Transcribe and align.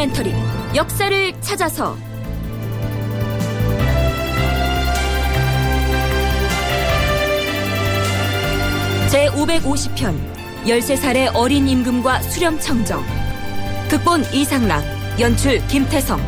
다큐멘터리 0.00 0.32
역사를 0.74 1.40
찾아서. 1.42 1.96
제550편 9.10 10.16
13살의 10.64 11.32
어린 11.34 11.68
임금과 11.68 12.22
수렴청정. 12.22 13.04
극본 13.90 14.24
이상락 14.32 14.82
연출 15.20 15.58
김태성 15.66 16.18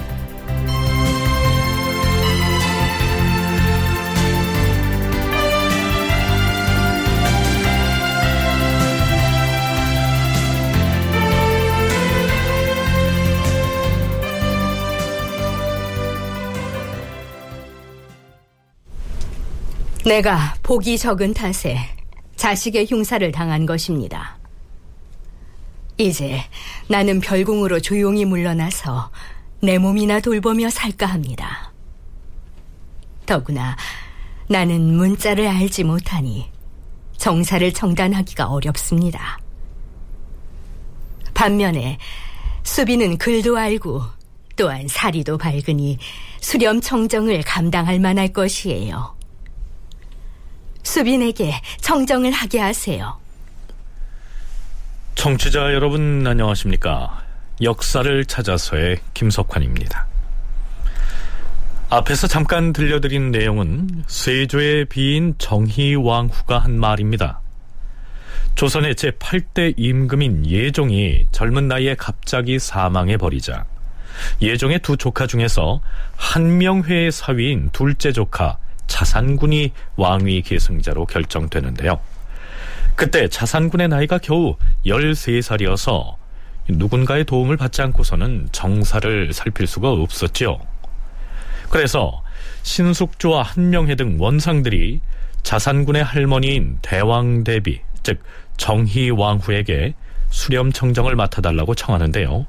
내가 20.04 20.54
복이 20.64 20.98
적은 20.98 21.32
탓에 21.32 21.78
자식의 22.34 22.86
흉사를 22.86 23.30
당한 23.30 23.66
것입니다. 23.66 24.36
이제 25.96 26.42
나는 26.88 27.20
별궁으로 27.20 27.80
조용히 27.80 28.24
물러나서 28.24 29.10
내 29.60 29.78
몸이나 29.78 30.18
돌보며 30.18 30.70
살까 30.70 31.06
합니다. 31.06 31.72
더구나 33.26 33.76
나는 34.48 34.96
문자를 34.96 35.46
알지 35.46 35.84
못하니 35.84 36.50
정사를 37.16 37.72
정단하기가 37.72 38.48
어렵습니다. 38.48 39.38
반면에 41.32 41.98
수비는 42.64 43.18
글도 43.18 43.56
알고 43.56 44.02
또한 44.56 44.88
사리도 44.88 45.38
밝으니 45.38 45.98
수렴 46.40 46.80
청정을 46.80 47.42
감당할 47.42 48.00
만할 48.00 48.28
것이에요. 48.32 49.21
수빈에게 50.82 51.54
청정을 51.80 52.32
하게 52.32 52.60
하세요. 52.60 53.18
청취자 55.14 55.74
여러분 55.74 56.26
안녕하십니까? 56.26 57.22
역사를 57.62 58.24
찾아서의 58.24 58.98
김석환입니다. 59.14 60.06
앞에서 61.90 62.26
잠깐 62.26 62.72
들려드린 62.72 63.30
내용은 63.30 64.02
세조의 64.06 64.86
비인 64.86 65.34
정희왕후가 65.38 66.58
한 66.58 66.80
말입니다. 66.80 67.40
조선의 68.54 68.94
제8대 68.94 69.74
임금인 69.76 70.46
예종이 70.46 71.26
젊은 71.32 71.68
나이에 71.68 71.94
갑자기 71.94 72.58
사망해 72.58 73.16
버리자 73.16 73.64
예종의 74.40 74.80
두 74.80 74.96
조카 74.96 75.26
중에서 75.26 75.80
한명회의 76.16 77.12
사위인 77.12 77.70
둘째 77.72 78.12
조카 78.12 78.58
자산군이 78.86 79.72
왕위 79.96 80.42
계승자로 80.42 81.06
결정되는데요. 81.06 82.00
그때 82.94 83.28
자산군의 83.28 83.88
나이가 83.88 84.18
겨우 84.18 84.56
13살이어서 84.86 86.14
누군가의 86.68 87.24
도움을 87.24 87.56
받지 87.56 87.82
않고서는 87.82 88.48
정사를 88.52 89.32
살필 89.32 89.66
수가 89.66 89.90
없었지요. 89.90 90.58
그래서 91.70 92.22
신숙주와 92.62 93.42
한명회 93.42 93.96
등 93.96 94.16
원상들이 94.20 95.00
자산군의 95.42 96.04
할머니인 96.04 96.78
대왕대비, 96.82 97.80
즉 98.02 98.22
정희왕후에게 98.58 99.94
수렴청정을 100.30 101.16
맡아달라고 101.16 101.74
청하는데요. 101.74 102.46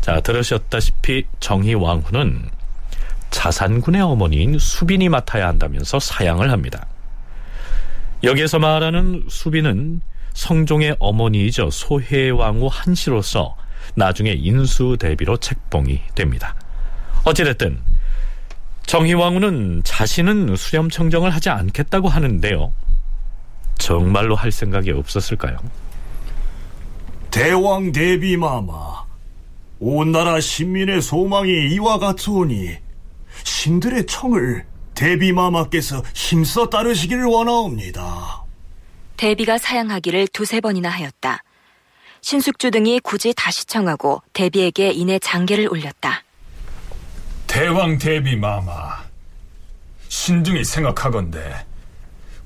자, 0.00 0.20
들으셨다시피 0.20 1.24
정희왕후는 1.40 2.50
자산군의 3.30 4.00
어머니인 4.00 4.58
수빈이 4.58 5.08
맡아야 5.08 5.48
한다면서 5.48 6.00
사양을 6.00 6.50
합니다. 6.50 6.86
여기에서 8.22 8.58
말하는 8.58 9.24
수빈은 9.28 10.00
성종의 10.32 10.96
어머니이죠. 10.98 11.70
소혜왕후 11.70 12.68
한씨로서 12.70 13.56
나중에 13.94 14.32
인수 14.32 14.96
대비로 14.98 15.36
책봉이 15.36 16.00
됩니다. 16.14 16.54
어찌됐든 17.24 17.80
정희왕후는 18.86 19.82
자신은 19.84 20.56
수렴청정을 20.56 21.30
하지 21.30 21.50
않겠다고 21.50 22.08
하는데요. 22.08 22.72
정말로 23.78 24.34
할 24.34 24.52
생각이 24.52 24.92
없었을까요? 24.92 25.58
대왕 27.30 27.92
대비마마, 27.92 29.04
온 29.80 30.12
나라 30.12 30.40
신민의 30.40 31.02
소망이 31.02 31.74
이와 31.74 31.98
같으오니 31.98 32.85
신들의 33.46 34.06
청을 34.06 34.66
대비마마께서 34.94 36.02
힘써 36.14 36.68
따르시기를 36.68 37.24
원하옵니다. 37.26 38.42
대비가 39.16 39.56
사양하기를 39.56 40.28
두세 40.28 40.60
번이나 40.60 40.88
하였다. 40.88 41.42
신숙주 42.22 42.72
등이 42.72 43.00
굳이 43.00 43.32
다시 43.36 43.64
청하고 43.64 44.20
대비에게 44.32 44.90
이내 44.90 45.20
장계를 45.20 45.68
올렸다. 45.70 46.24
대왕 47.46 47.98
대비마마, 47.98 49.04
신등이 50.08 50.64
생각하건대 50.64 51.64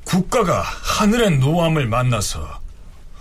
국가가 0.05 0.61
하늘의 0.61 1.39
노함을 1.39 1.87
만나서 1.87 2.61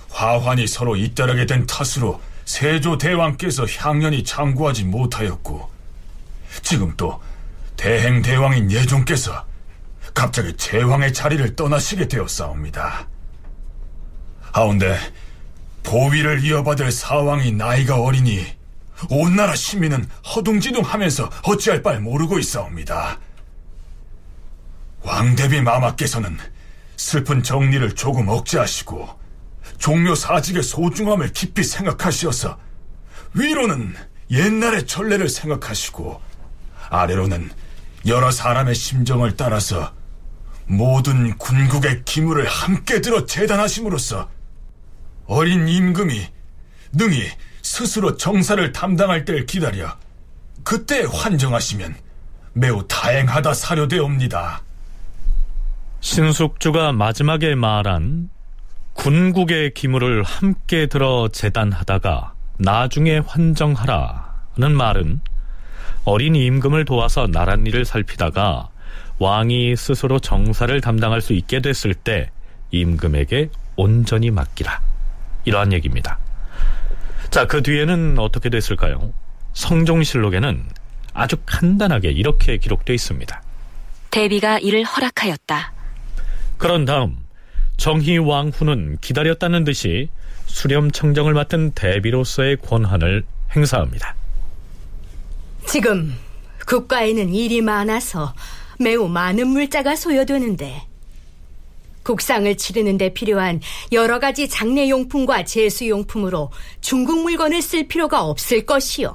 화환이 0.10 0.68
서로 0.68 0.98
잇따르게 0.98 1.46
된 1.46 1.66
탓으로 1.66 2.20
세조 2.44 2.98
대왕께서 2.98 3.66
향연히 3.78 4.24
장구하지 4.24 4.84
못하였고 4.84 5.70
지금 6.62 6.94
또 6.98 7.22
대행 7.80 8.22
대왕인 8.22 8.74
예종께서 8.74 9.46
갑자기 10.14 10.52
제왕의 10.58 11.14
자리를 11.14 11.56
떠나시게 11.56 12.10
되었사옵니다. 12.10 13.08
하운데 14.52 15.00
보위를 15.84 16.44
이어받을 16.44 16.92
사왕이 16.92 17.54
나이가 17.54 18.02
어리니 18.02 18.46
온 19.10 19.38
나라 19.38 19.56
시민은 19.56 20.10
허둥지둥하면서 20.26 21.30
어찌할 21.44 21.82
바를 21.82 22.02
모르고 22.02 22.38
있사옵니다. 22.40 23.18
왕대비 25.04 25.62
마마께서는 25.62 26.38
슬픈 26.98 27.42
정리를 27.42 27.96
조금 27.96 28.28
억제하시고 28.28 29.08
종묘 29.78 30.16
사직의 30.16 30.64
소중함을 30.64 31.32
깊이 31.32 31.64
생각하시어서 31.64 32.60
위로는 33.36 33.96
옛날의 34.32 34.86
전례를 34.86 35.30
생각하시고 35.30 36.20
아래로는 36.90 37.50
여러 38.06 38.32
사람의 38.32 38.76
심정을 38.76 39.36
따라서 39.36 39.94
모든 40.66 41.38
군국의 41.38 42.04
기물을 42.06 42.48
함께 42.48 43.02
들어 43.02 43.26
재단하심으로써 43.26 44.30
어린 45.26 45.68
임금이 45.68 46.28
능히 46.94 47.30
스스로 47.62 48.18
정사를 48.18 48.72
담당할 48.72 49.26
때를 49.26 49.46
기다려 49.46 49.98
그때 50.64 51.06
환정하시면 51.12 51.96
매우 52.54 52.88
다행하다 52.88 53.54
사료되옵니다. 53.54 54.62
신숙주가 56.02 56.92
마지막에 56.94 57.56
말한 57.56 58.30
군국의 58.94 59.74
기물을 59.74 60.24
함께 60.24 60.88
들어 60.88 61.30
재단하다가 61.32 62.34
나중에 62.58 63.20
환정하라는 63.20 64.76
말은 64.76 65.22
어린 66.06 66.36
임금을 66.36 66.86
도와서 66.86 67.28
나랏 67.28 67.68
일을 67.68 67.86
살피다가 67.86 68.70
왕이 69.20 69.76
스스로 69.76 70.20
정사를 70.20 70.80
담당할 70.82 71.22
수 71.22 71.34
있게 71.34 71.62
됐을 71.62 71.94
때 71.94 72.32
임금에게 72.72 73.50
온전히 73.76 74.32
맡기라. 74.32 74.82
이러한 75.46 75.74
얘기입니다. 75.74 76.20
자, 77.30 77.46
그 77.46 77.62
뒤에는 77.62 78.18
어떻게 78.18 78.50
됐을까요? 78.50 79.14
성종실록에는 79.54 80.64
아주 81.14 81.38
간단하게 81.46 82.12
이렇게 82.12 82.58
기록되어 82.58 82.94
있습니다. 82.94 83.42
대비가 84.12 84.58
이를 84.60 84.84
허락하였다. 84.84 85.74
그런 86.58 86.86
다음 86.86 87.18
정희 87.78 88.18
왕후는 88.18 88.98
기다렸다는 89.02 89.64
듯이 89.64 90.10
수렴청정을 90.46 91.34
맡은 91.34 91.72
대비로서의 91.72 92.58
권한을 92.58 93.24
행사합니다. 93.56 94.16
지금 95.72 96.16
국가에는 96.66 97.32
일이 97.32 97.62
많아서 97.62 98.34
매우 98.80 99.08
많은 99.08 99.50
물자가 99.50 99.96
소요되는데 99.96 100.82
국상을 102.02 102.58
치르는데 102.58 103.14
필요한 103.14 103.62
여러 103.92 104.18
가지 104.18 104.50
장례용품과 104.50 105.46
제수용품으로 105.46 106.50
중국 106.82 107.22
물건을 107.22 107.62
쓸 107.62 107.88
필요가 107.88 108.24
없을 108.24 108.66
것이요. 108.66 109.14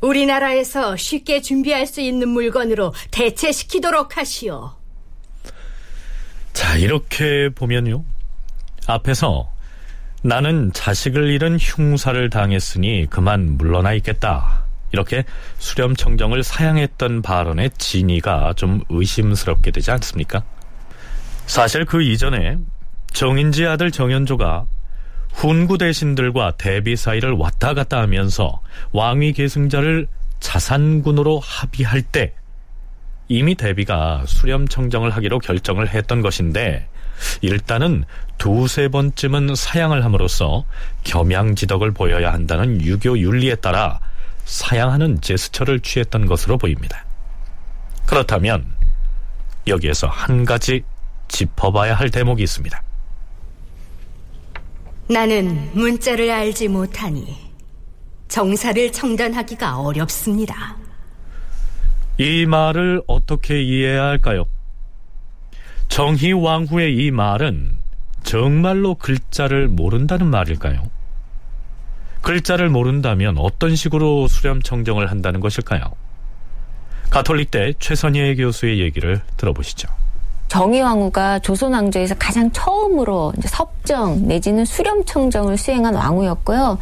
우리나라에서 0.00 0.96
쉽게 0.96 1.42
준비할 1.42 1.86
수 1.86 2.00
있는 2.00 2.30
물건으로 2.30 2.94
대체시키도록 3.10 4.16
하시오. 4.16 4.72
자, 6.54 6.78
이렇게 6.78 7.50
보면요. 7.50 8.02
앞에서 8.86 9.50
나는 10.22 10.70
자식을 10.72 11.30
잃은 11.30 11.56
흉사를 11.58 12.28
당했으니 12.28 13.06
그만 13.08 13.56
물러나 13.56 13.94
있겠다. 13.94 14.64
이렇게 14.92 15.24
수렴청정을 15.58 16.42
사양했던 16.42 17.22
발언의 17.22 17.70
진위가 17.78 18.54
좀 18.56 18.82
의심스럽게 18.88 19.70
되지 19.70 19.90
않습니까? 19.92 20.42
사실 21.46 21.84
그 21.84 22.02
이전에 22.02 22.58
정인지 23.12 23.66
아들 23.66 23.90
정현조가 23.90 24.66
훈구 25.32 25.78
대신들과 25.78 26.52
대비 26.58 26.96
사이를 26.96 27.32
왔다 27.32 27.72
갔다 27.72 28.00
하면서 28.00 28.60
왕위 28.92 29.32
계승자를 29.32 30.06
자산군으로 30.40 31.38
합의할 31.38 32.02
때 32.02 32.34
이미 33.28 33.54
대비가 33.54 34.24
수렴청정을 34.26 35.10
하기로 35.10 35.38
결정을 35.38 35.88
했던 35.88 36.20
것인데 36.20 36.88
일단은 37.40 38.04
두세 38.38 38.88
번쯤은 38.88 39.54
사양을 39.54 40.04
함으로써 40.04 40.64
겸양지덕을 41.04 41.92
보여야 41.92 42.32
한다는 42.32 42.80
유교 42.82 43.18
윤리에 43.18 43.56
따라 43.56 44.00
사양하는 44.44 45.20
제스처를 45.20 45.80
취했던 45.80 46.26
것으로 46.26 46.58
보입니다. 46.58 47.04
그렇다면 48.06 48.66
여기에서 49.66 50.06
한 50.06 50.44
가지 50.44 50.82
짚어봐야 51.28 51.94
할 51.94 52.10
대목이 52.10 52.42
있습니다. 52.42 52.82
나는 55.08 55.70
문자를 55.74 56.30
알지 56.30 56.68
못하니 56.68 57.36
정사를 58.28 58.92
청단하기가 58.92 59.80
어렵습니다. 59.80 60.76
이 62.18 62.46
말을 62.46 63.02
어떻게 63.06 63.62
이해해야 63.62 64.04
할까요? 64.04 64.46
정희왕후의 65.90 66.96
이 66.96 67.10
말은 67.10 67.72
정말로 68.22 68.94
글자를 68.94 69.68
모른다는 69.68 70.28
말일까요? 70.28 70.84
글자를 72.22 72.68
모른다면 72.70 73.36
어떤 73.38 73.74
식으로 73.74 74.28
수렴 74.28 74.62
청정을 74.62 75.10
한다는 75.10 75.40
것일까요? 75.40 75.82
가톨릭대 77.10 77.74
최선희 77.80 78.36
교수의 78.36 78.78
얘기를 78.78 79.20
들어보시죠. 79.36 79.88
정의왕후가 80.50 81.38
조선 81.38 81.72
왕조에서 81.72 82.16
가장 82.18 82.50
처음으로 82.50 83.32
섭정 83.46 84.26
내지는 84.26 84.64
수렴청정을 84.64 85.56
수행한 85.56 85.94
왕후였고요. 85.94 86.76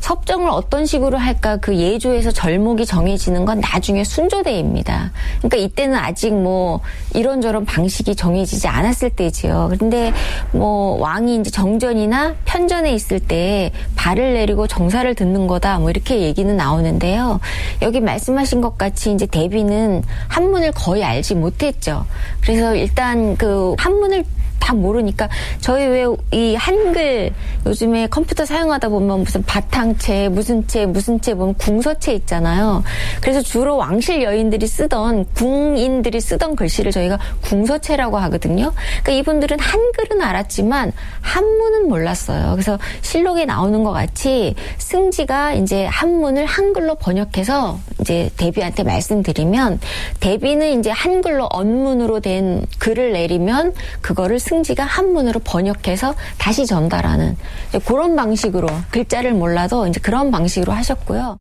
섭정을 0.00 0.50
어떤 0.50 0.84
식으로 0.84 1.16
할까 1.16 1.56
그 1.56 1.74
예조에서 1.74 2.30
절목이 2.30 2.84
정해지는 2.84 3.46
건 3.46 3.60
나중에 3.60 4.04
순조대입니다. 4.04 5.10
그러니까 5.38 5.56
이때는 5.56 5.96
아직 5.96 6.34
뭐 6.34 6.80
이런저런 7.14 7.64
방식이 7.64 8.14
정해지지 8.14 8.68
않았을 8.68 9.10
때지요. 9.10 9.70
그런데 9.72 10.12
뭐 10.52 10.98
왕이 11.00 11.36
이제 11.36 11.50
정전이나 11.50 12.34
편전에 12.44 12.92
있을 12.92 13.20
때 13.20 13.72
발을 13.96 14.34
내리고 14.34 14.66
정사를 14.66 15.12
듣는 15.14 15.46
거다 15.46 15.78
뭐 15.78 15.88
이렇게 15.88 16.20
얘기는 16.20 16.54
나오는데요. 16.54 17.40
여기 17.80 18.00
말씀하신 18.00 18.60
것 18.60 18.76
같이 18.76 19.12
이제 19.12 19.24
대비는 19.24 20.02
한문을 20.28 20.72
거의 20.72 21.02
알지 21.02 21.36
못했죠. 21.36 22.04
그래서 22.42 22.74
일단 22.74 23.13
일단 23.14 23.36
그 23.36 23.74
한문을 23.78 24.24
다 24.64 24.72
모르니까 24.72 25.28
저희 25.60 25.86
왜 25.86 26.04
이 26.32 26.54
한글 26.56 27.32
요즘에 27.66 28.08
컴퓨터 28.08 28.44
사용하다 28.44 28.88
보면 28.88 29.20
무슨 29.20 29.42
바탕체 29.44 30.28
무슨 30.28 30.66
체 30.66 30.86
무슨 30.86 31.20
체 31.20 31.34
보면 31.34 31.54
궁서체 31.54 32.12
있잖아요. 32.14 32.82
그래서 33.20 33.40
주로 33.40 33.76
왕실 33.76 34.22
여인들이 34.22 34.66
쓰던 34.66 35.26
궁인들이 35.34 36.20
쓰던 36.20 36.56
글씨를 36.56 36.92
저희가 36.92 37.18
궁서체라고 37.42 38.18
하거든요. 38.18 38.72
그러니까 39.02 39.12
이분들은 39.12 39.58
한글은 39.60 40.22
알았지만 40.22 40.92
한문은 41.20 41.88
몰랐어요. 41.88 42.52
그래서 42.52 42.78
실록에 43.02 43.44
나오는 43.44 43.84
것 43.84 43.92
같이 43.92 44.54
승지가 44.78 45.54
이제 45.54 45.86
한문을 45.86 46.46
한글로 46.46 46.96
번역해서 46.96 47.78
이제 48.00 48.30
대비한테 48.36 48.82
말씀드리면 48.82 49.80
대비는 50.20 50.80
이제 50.80 50.90
한글로 50.90 51.48
언문으로 51.50 52.20
된 52.20 52.66
글을 52.78 53.12
내리면 53.12 53.72
그거를 54.00 54.38
승 54.38 54.53
승지가 54.54 54.84
한문으로 54.84 55.40
번역해서 55.40 56.14
다시 56.38 56.64
전달하는 56.66 57.36
그런 57.84 58.14
방식으로 58.14 58.68
글자를 58.90 59.32
몰라도 59.32 59.86
이제 59.88 59.98
그런 60.00 60.30
방식으로 60.30 60.72
하셨고요. 60.72 61.38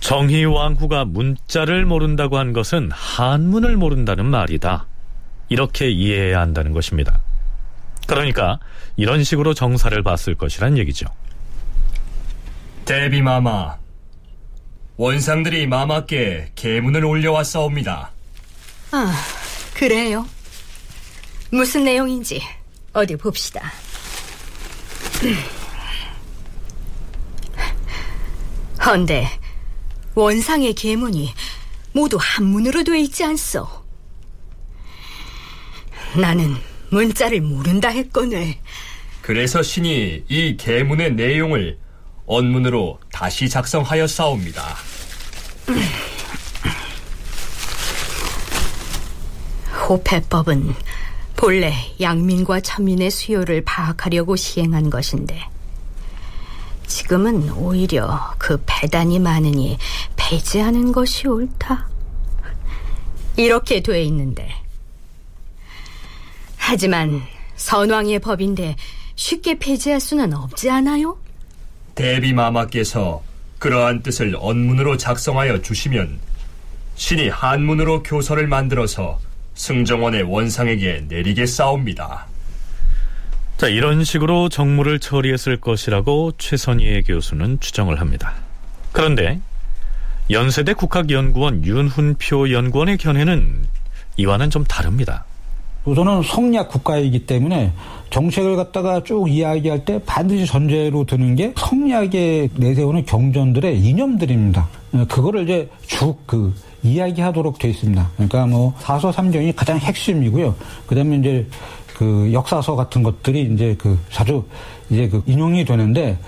정희 0.00 0.44
왕후가 0.44 1.06
문자를 1.06 1.84
모른다고 1.84 2.38
한 2.38 2.52
것은 2.52 2.90
한문을 2.92 3.76
모른다는 3.76 4.26
말이다. 4.26 4.86
이렇게 5.48 5.90
이해해야 5.90 6.40
한다는 6.40 6.72
것입니다. 6.72 7.20
그러니까 8.06 8.60
이런 8.96 9.24
식으로 9.24 9.54
정사를 9.54 10.00
봤을 10.04 10.36
것이란 10.36 10.78
얘기죠. 10.78 11.06
대비마마, 12.84 13.76
원상들이 14.96 15.66
마마께 15.66 16.52
계문을 16.54 17.04
올려왔사옵니다. 17.04 18.10
아, 18.92 19.12
그래요? 19.74 20.26
무슨 21.50 21.84
내용인지 21.84 22.42
어디 22.92 23.16
봅시다. 23.16 23.72
헌데 28.84 29.28
원상의 30.14 30.74
계문이 30.74 31.34
모두 31.92 32.18
한문으로 32.20 32.84
돼 32.84 33.00
있지 33.00 33.24
않소. 33.24 33.66
나는 36.16 36.56
문자를 36.90 37.40
모른다 37.40 37.88
했거늘. 37.88 38.54
그래서 39.20 39.62
신이 39.62 40.24
이 40.28 40.56
계문의 40.56 41.12
내용을 41.12 41.78
언문으로 42.26 42.98
다시 43.12 43.48
작성하였사옵니다. 43.48 44.76
호패법은 49.88 50.74
본래 51.38 51.72
양민과 52.00 52.58
천민의 52.62 53.12
수요를 53.12 53.62
파악하려고 53.62 54.34
시행한 54.34 54.90
것인데 54.90 55.40
지금은 56.88 57.52
오히려 57.52 58.34
그 58.38 58.60
배단이 58.66 59.20
많으니 59.20 59.78
폐지하는 60.16 60.90
것이 60.90 61.28
옳다. 61.28 61.88
이렇게 63.36 63.80
돼 63.80 64.02
있는데 64.02 64.48
하지만 66.56 67.22
선왕의 67.54 68.18
법인데 68.18 68.74
쉽게 69.14 69.60
폐지할 69.60 70.00
수는 70.00 70.34
없지 70.34 70.68
않아요? 70.70 71.18
대비마마께서 71.94 73.22
그러한 73.60 74.02
뜻을 74.02 74.36
언문으로 74.36 74.96
작성하여 74.96 75.62
주시면 75.62 76.18
신이 76.96 77.28
한문으로 77.28 78.02
교서를 78.02 78.48
만들어서 78.48 79.20
승정원의 79.58 80.22
원상에게 80.22 81.06
내리게 81.08 81.44
싸웁니다. 81.44 82.26
자, 83.56 83.66
이런 83.66 84.04
식으로 84.04 84.48
정무를 84.48 85.00
처리했을 85.00 85.56
것이라고 85.60 86.32
최선희의 86.38 87.02
교수는 87.02 87.58
추정을 87.58 88.00
합니다. 88.00 88.34
그런데 88.92 89.40
연세대 90.30 90.74
국학연구원 90.74 91.64
윤훈표 91.64 92.52
연구원의 92.52 92.98
견해는 92.98 93.64
이와는 94.16 94.50
좀 94.50 94.62
다릅니다. 94.64 95.24
우선은 95.84 96.22
성리학 96.22 96.68
국가이기 96.68 97.26
때문에 97.26 97.72
정책을 98.10 98.54
갖다가 98.56 99.02
쭉 99.02 99.28
이야기할 99.28 99.84
때 99.84 100.00
반드시 100.06 100.46
전제로 100.46 101.04
드는 101.04 101.34
게 101.34 101.52
성리학에 101.56 102.50
내세우는 102.54 103.06
경전들의 103.06 103.80
이념들입니다. 103.80 104.68
그거를 105.08 105.44
이제 105.44 105.68
쭉그 105.86 106.54
이야기하도록 106.82 107.58
되어 107.58 107.70
있습니다. 107.70 108.10
그러니까 108.14 108.46
뭐 108.46 108.74
사서 108.78 109.12
삼경이 109.12 109.52
가장 109.54 109.78
핵심이고요. 109.78 110.54
그다음에 110.86 111.16
이제 111.16 111.46
그 111.96 112.30
역사서 112.32 112.76
같은 112.76 113.02
것들이 113.02 113.52
이제 113.52 113.74
그 113.78 113.98
자주 114.10 114.44
이제 114.88 115.08
그 115.08 115.22
인용이 115.26 115.64
되는데 115.64 116.18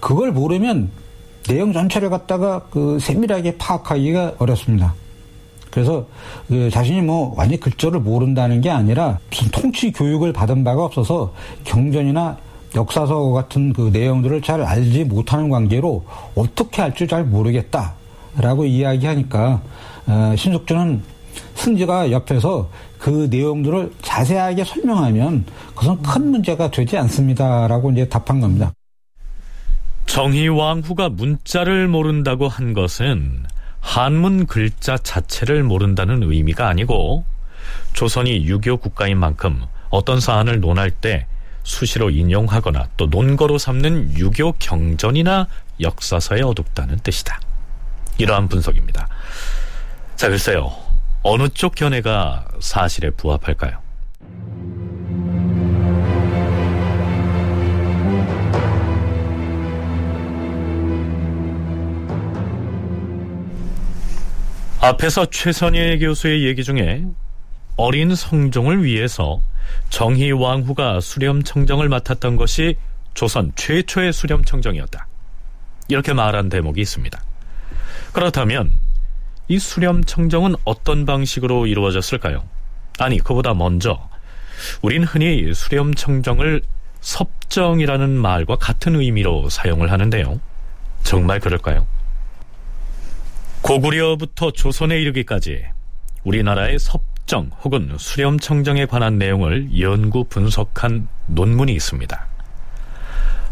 그걸 0.00 0.30
모르면 0.32 0.90
내용 1.48 1.72
전체를 1.72 2.10
갖다가 2.10 2.62
그 2.70 2.98
세밀하게 3.00 3.56
파악하기가 3.56 4.34
어렵습니다. 4.38 4.94
그래서 5.70 6.06
그 6.48 6.70
자신이 6.70 7.02
뭐 7.02 7.34
완전히 7.36 7.60
글자를 7.60 8.00
모른다는 8.00 8.60
게 8.60 8.70
아니라 8.70 9.18
무슨 9.30 9.50
통치 9.50 9.92
교육을 9.92 10.32
받은 10.32 10.64
바가 10.64 10.84
없어서 10.84 11.34
경전이나 11.64 12.38
역사서 12.74 13.30
같은 13.32 13.72
그 13.72 13.90
내용들을 13.92 14.42
잘 14.42 14.62
알지 14.62 15.04
못하는 15.04 15.48
관계로 15.50 16.04
어떻게 16.34 16.82
할줄잘 16.82 17.24
모르겠다라고 17.24 18.64
이야기하니까 18.64 19.60
어, 20.06 20.34
신숙주는 20.36 21.02
승지가 21.54 22.10
옆에서 22.10 22.70
그 22.98 23.28
내용들을 23.30 23.92
자세하게 24.02 24.64
설명하면 24.64 25.44
그것은 25.74 26.02
큰 26.02 26.30
문제가 26.30 26.70
되지 26.70 26.96
않습니다라고 26.96 27.90
이제 27.92 28.08
답한 28.08 28.40
겁니다. 28.40 28.72
정희 30.06 30.48
왕후가 30.48 31.10
문자를 31.10 31.88
모른다고 31.88 32.48
한 32.48 32.72
것은 32.72 33.44
한문 33.80 34.46
글자 34.46 34.96
자체를 34.96 35.62
모른다는 35.62 36.22
의미가 36.22 36.68
아니고 36.68 37.24
조선이 37.92 38.46
유교 38.46 38.76
국가인 38.76 39.18
만큼 39.18 39.62
어떤 39.90 40.20
사안을 40.20 40.60
논할 40.60 40.90
때 40.90 41.26
수시로 41.62 42.10
인용하거나 42.10 42.88
또 42.96 43.06
논거로 43.06 43.58
삼는 43.58 44.18
유교 44.18 44.52
경전이나 44.52 45.48
역사서에 45.80 46.42
어둡다는 46.42 46.98
뜻이다. 47.02 47.40
이러한 48.18 48.48
분석입니다. 48.48 49.08
자, 50.16 50.30
글쎄요. 50.30 50.72
어느 51.22 51.46
쪽 51.48 51.74
견해가 51.74 52.46
사실에 52.58 53.10
부합할까요? 53.10 53.82
앞에서 64.80 65.26
최선희 65.26 65.98
교수의 65.98 66.46
얘기 66.46 66.64
중에 66.64 67.04
어린 67.76 68.14
성종을 68.14 68.84
위해서 68.84 69.42
정희 69.90 70.30
왕후가 70.32 71.00
수렴청정을 71.00 71.90
맡았던 71.90 72.36
것이 72.36 72.76
조선 73.12 73.52
최초의 73.54 74.14
수렴청정이었다. 74.14 75.06
이렇게 75.88 76.14
말한 76.14 76.48
대목이 76.48 76.80
있습니다. 76.80 77.22
그렇다면 78.12 78.85
이 79.48 79.58
수렴 79.58 80.02
청정은 80.02 80.56
어떤 80.64 81.06
방식으로 81.06 81.66
이루어졌을까요? 81.66 82.42
아니, 82.98 83.18
그보다 83.18 83.54
먼저 83.54 84.08
우린 84.82 85.04
흔히 85.04 85.52
수렴 85.54 85.94
청정을 85.94 86.62
섭정이라는 87.00 88.10
말과 88.10 88.56
같은 88.56 88.96
의미로 88.96 89.48
사용을 89.48 89.92
하는데요. 89.92 90.40
정말 91.04 91.38
그럴까요? 91.38 91.86
고구려부터 93.62 94.50
조선에 94.50 95.00
이르기까지 95.00 95.64
우리나라의 96.24 96.78
섭정 96.80 97.50
혹은 97.62 97.94
수렴 97.98 98.40
청정에 98.40 98.86
관한 98.86 99.18
내용을 99.18 99.80
연구 99.80 100.24
분석한 100.24 101.06
논문이 101.26 101.72
있습니다. 101.72 102.26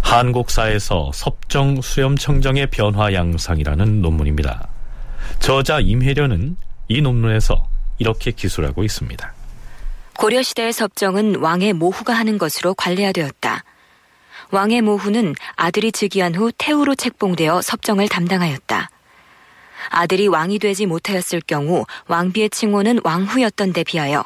한국사에서 0.00 1.10
섭정 1.14 1.80
수렴 1.80 2.16
청정의 2.16 2.68
변화 2.68 3.12
양상이라는 3.12 4.02
논문입니다. 4.02 4.68
저자 5.40 5.80
임혜련은 5.80 6.56
이 6.88 7.00
논문에서 7.00 7.66
이렇게 7.98 8.30
기술하고 8.30 8.84
있습니다. 8.84 9.32
고려시대의 10.18 10.72
섭정은 10.72 11.36
왕의 11.36 11.72
모후가 11.72 12.12
하는 12.12 12.38
것으로 12.38 12.74
관례화되었다. 12.74 13.64
왕의 14.50 14.82
모후는 14.82 15.34
아들이 15.56 15.90
즉위한 15.90 16.34
후 16.34 16.52
태후로 16.56 16.94
책봉되어 16.94 17.62
섭정을 17.62 18.08
담당하였다. 18.08 18.90
아들이 19.90 20.28
왕이 20.28 20.58
되지 20.60 20.86
못하였을 20.86 21.40
경우 21.46 21.84
왕비의 22.06 22.50
칭호는 22.50 23.00
왕후였던 23.04 23.72
데 23.72 23.84
비하여 23.84 24.24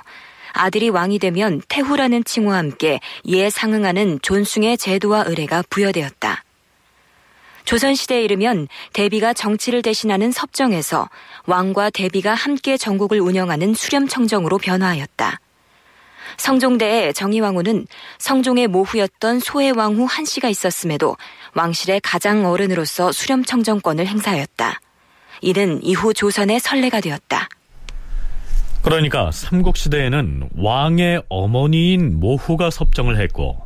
아들이 0.52 0.88
왕이 0.88 1.18
되면 1.18 1.62
태후라는 1.68 2.24
칭호와 2.24 2.56
함께 2.56 3.00
이에 3.24 3.50
상응하는 3.50 4.20
존숭의 4.22 4.78
제도와 4.78 5.24
의례가 5.26 5.64
부여되었다. 5.70 6.44
조선시대에 7.68 8.24
이르면 8.24 8.66
대비가 8.94 9.34
정치를 9.34 9.82
대신하는 9.82 10.32
섭정에서 10.32 11.10
왕과 11.44 11.90
대비가 11.90 12.32
함께 12.32 12.78
전국을 12.78 13.20
운영하는 13.20 13.74
수렴청정으로 13.74 14.56
변화하였다. 14.56 15.38
성종대에 16.38 17.12
정의왕후는 17.12 17.86
성종의 18.16 18.68
모후였던 18.68 19.40
소해왕후 19.40 20.06
한씨가 20.08 20.48
있었음에도 20.48 21.18
왕실의 21.52 22.00
가장 22.00 22.46
어른으로서 22.46 23.12
수렴청정권을 23.12 24.06
행사하였다. 24.06 24.80
이는 25.42 25.84
이후 25.84 26.14
조선의 26.14 26.60
선례가 26.60 27.02
되었다. 27.02 27.50
그러니까 28.80 29.30
삼국시대에는 29.30 30.48
왕의 30.56 31.24
어머니인 31.28 32.18
모후가 32.18 32.70
섭정을 32.70 33.20
했고 33.20 33.60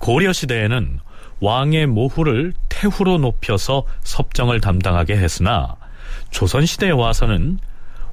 고려시대에는 0.00 1.00
왕의 1.40 1.86
모후를 1.88 2.54
태후로 2.76 3.16
높여서 3.18 3.84
섭정을 4.02 4.60
담당하게 4.60 5.16
했으나 5.16 5.76
조선시대에 6.30 6.90
와서는 6.90 7.58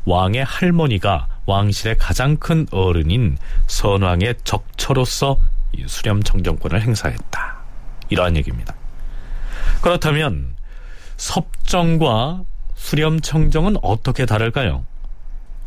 왕의 0.06 0.46
할머니가 0.46 1.28
왕실의 1.46 1.98
가장 1.98 2.38
큰 2.38 2.66
어른인 2.72 3.38
선왕의 3.68 4.36
적처로서 4.46 5.38
수렴청정권을 5.86 6.82
행사했다. 6.82 7.58
이러한 8.10 8.38
얘기입니다. 8.38 8.74
그렇다면 9.82 10.54
섭정과 11.18 12.44
수렴청정은 12.76 13.78
어떻게 13.82 14.26
다를까요? 14.26 14.86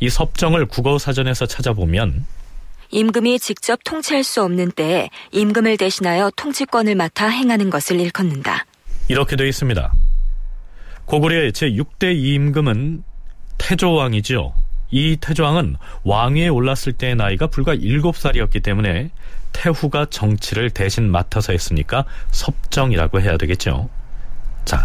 이 0.01 0.09
섭정을 0.09 0.67
국어사전에서 0.67 1.47
찾아보면 1.47 2.27
임금이 2.91 3.41
직접 3.41 3.81
통치할 3.85 4.23
수 4.23 4.43
없는 4.43 4.71
때에 4.71 5.11
임금을 5.33 5.77
대신하여 5.77 6.31
통치권을 6.37 6.95
맡아 6.95 7.29
행하는 7.29 7.69
것을 7.69 8.01
일컫는다. 8.01 8.65
이렇게 9.09 9.37
되어 9.37 9.47
있습니다. 9.47 9.93
고구려의 11.05 11.53
제6대 11.53 12.17
임금은 12.17 13.05
태조왕이지요. 13.59 14.53
이 14.91 15.17
태조왕은 15.21 15.77
왕위에 16.05 16.49
올랐을 16.49 16.93
때의 16.97 17.17
나이가 17.17 17.47
불과 17.47 17.75
7살이었기 17.75 18.63
때문에 18.63 19.11
태후가 19.53 20.07
정치를 20.11 20.71
대신 20.71 21.11
맡아서 21.11 21.53
했으니까 21.53 22.05
섭정이라고 22.31 23.21
해야 23.21 23.37
되겠죠. 23.37 23.89
자, 24.65 24.85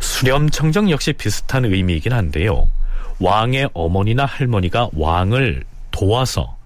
수렴청정 0.00 0.90
역시 0.90 1.12
비슷한 1.12 1.64
의미이긴 1.64 2.12
한데요. 2.12 2.68
왕의 3.20 3.70
어머니나 3.74 4.24
할머니가 4.24 4.90
왕을 4.92 5.64
도와서 5.90 6.56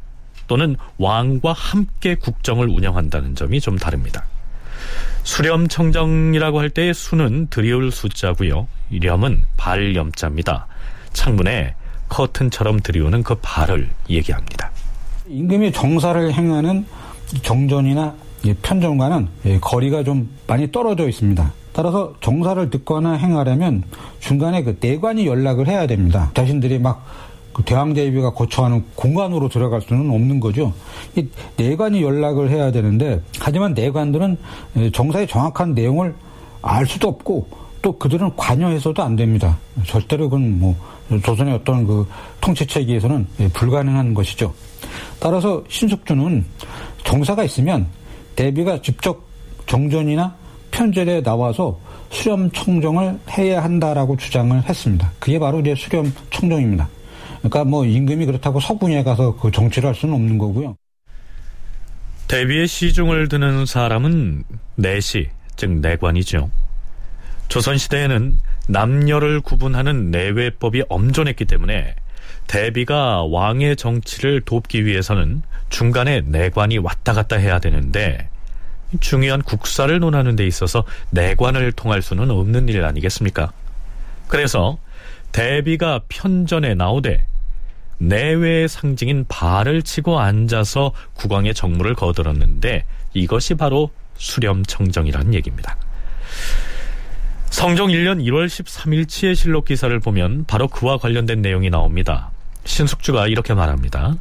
또는 0.46 0.76
왕과 0.98 1.52
함께 1.52 2.14
국정을 2.14 2.68
운영한다는 2.68 3.34
점이 3.34 3.60
좀 3.60 3.78
다릅니다. 3.78 4.24
수렴청정이라고 5.24 6.60
할 6.60 6.70
때의 6.70 6.94
수는 6.94 7.48
드리울 7.48 7.90
숫자고요. 7.90 8.68
이렴은 8.90 9.44
발염자입니다. 9.56 10.66
창문에 11.12 11.74
커튼처럼 12.08 12.80
들이우는 12.80 13.22
그 13.22 13.34
발을 13.42 13.90
얘기합니다. 14.08 14.70
임금이 15.26 15.72
정사를 15.72 16.32
행하는 16.32 16.86
정전이나 17.42 18.14
편정과는 18.62 19.28
거리가 19.60 20.04
좀 20.04 20.30
많이 20.46 20.70
떨어져 20.70 21.08
있습니다. 21.08 21.52
따라서 21.72 22.14
정사를 22.20 22.70
듣거나 22.70 23.14
행하려면 23.14 23.82
중간에 24.20 24.62
그 24.62 24.76
내관이 24.78 25.26
연락을 25.26 25.66
해야 25.66 25.86
됩니다. 25.86 26.30
자신들이 26.34 26.78
막 26.78 27.04
그 27.54 27.62
대왕대비가 27.62 28.32
거처하는 28.34 28.84
공간으로 28.96 29.48
들어갈 29.48 29.80
수는 29.80 30.10
없는 30.10 30.40
거죠. 30.40 30.74
이 31.16 31.26
내관이 31.56 32.02
연락을 32.02 32.50
해야 32.50 32.70
되는데 32.70 33.22
하지만 33.40 33.72
내관들은 33.72 34.36
정사의 34.92 35.28
정확한 35.28 35.72
내용을 35.72 36.14
알 36.60 36.84
수도 36.84 37.08
없고 37.08 37.48
또 37.80 37.96
그들은 37.96 38.34
관여해서도 38.36 39.02
안 39.02 39.14
됩니다. 39.14 39.56
절대로 39.86 40.28
그건 40.28 40.58
뭐 40.58 40.74
조선의 41.22 41.54
어떤 41.54 41.86
그 41.86 42.06
통치 42.40 42.66
체계에서는 42.66 43.26
불가능한 43.52 44.14
것이죠. 44.14 44.52
따라서 45.20 45.62
신숙주는 45.68 46.44
정사가 47.04 47.44
있으면 47.44 47.86
대비가 48.34 48.80
직접 48.82 49.22
정전이나 49.66 50.34
편절에 50.70 51.22
나와서 51.22 51.78
수렴 52.10 52.50
청정을 52.50 53.20
해야 53.30 53.62
한다라고 53.62 54.16
주장을 54.16 54.60
했습니다. 54.68 55.12
그게 55.20 55.38
바로 55.38 55.60
이제 55.60 55.74
수렴 55.76 56.12
청정입니다. 56.30 56.88
그러니까 57.44 57.64
뭐 57.64 57.84
임금이 57.84 58.24
그렇다고 58.24 58.58
서군에 58.58 59.02
가서 59.02 59.36
그 59.36 59.50
정치를 59.50 59.88
할 59.88 59.94
수는 59.94 60.14
없는 60.14 60.38
거고요. 60.38 60.76
대비의 62.26 62.66
시중을 62.66 63.28
드는 63.28 63.66
사람은 63.66 64.44
내시, 64.76 65.28
즉 65.56 65.70
내관이죠. 65.70 66.50
조선시대에는 67.48 68.38
남녀를 68.68 69.42
구분하는 69.42 70.10
내외법이 70.10 70.84
엄존했기 70.88 71.44
때문에 71.44 71.94
대비가 72.46 73.22
왕의 73.24 73.76
정치를 73.76 74.40
돕기 74.40 74.86
위해서는 74.86 75.42
중간에 75.68 76.22
내관이 76.22 76.78
왔다 76.78 77.12
갔다 77.12 77.36
해야 77.36 77.58
되는데 77.58 78.30
중요한 79.00 79.42
국사를 79.42 79.96
논하는 79.98 80.34
데 80.34 80.46
있어서 80.46 80.84
내관을 81.10 81.72
통할 81.72 82.00
수는 82.00 82.30
없는 82.30 82.70
일 82.70 82.84
아니겠습니까? 82.84 83.52
그래서 84.28 84.78
대비가 85.32 86.00
편전에 86.08 86.74
나오되 86.74 87.26
내외의 87.98 88.68
상징인 88.68 89.24
발을 89.28 89.82
치고 89.82 90.18
앉아서 90.20 90.92
국왕의 91.14 91.54
정무를 91.54 91.94
거들었는데 91.94 92.84
이것이 93.14 93.54
바로 93.54 93.90
수렴청정이라는 94.16 95.34
얘기입니다. 95.34 95.76
성종 97.50 97.88
1년 97.88 98.20
1월 98.24 98.46
13일치의 98.46 99.36
실록 99.36 99.66
기사를 99.66 99.98
보면 100.00 100.44
바로 100.46 100.66
그와 100.66 100.98
관련된 100.98 101.40
내용이 101.40 101.70
나옵니다. 101.70 102.30
신숙주가 102.64 103.28
이렇게 103.28 103.54
말합니다. 103.54 104.16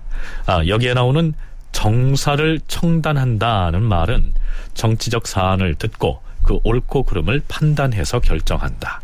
아, 0.46 0.66
여기에 0.68 0.94
나오는 0.94 1.34
정사를 1.72 2.60
청단한다는 2.68 3.82
말은 3.82 4.34
정치적 4.76 5.28
사안을 5.28 5.76
듣고 5.76 6.22
그 6.44 6.60
옳고 6.64 7.04
그름을 7.04 7.42
판단해서 7.48 8.20
결정한다. 8.20 9.02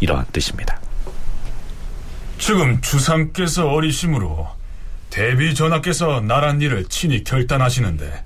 이러한 0.00 0.26
뜻입니다. 0.32 0.78
지금 2.42 2.80
주상께서 2.80 3.68
어리심으로 3.68 4.48
대비 5.10 5.54
전하께서 5.54 6.22
나란 6.22 6.60
일을 6.60 6.86
친히 6.86 7.22
결단하시는데 7.22 8.24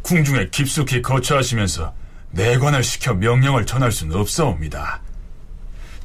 궁중에 0.00 0.48
깊숙이 0.48 1.02
거처하시면서 1.02 1.92
내관을 2.30 2.82
시켜 2.82 3.12
명령을 3.12 3.66
전할 3.66 3.92
수는 3.92 4.16
없사옵니다. 4.16 5.02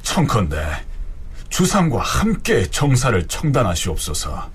청컨대 0.02 0.84
주상과 1.48 2.02
함께 2.02 2.66
정사를 2.66 3.26
청단하시옵소서. 3.26 4.50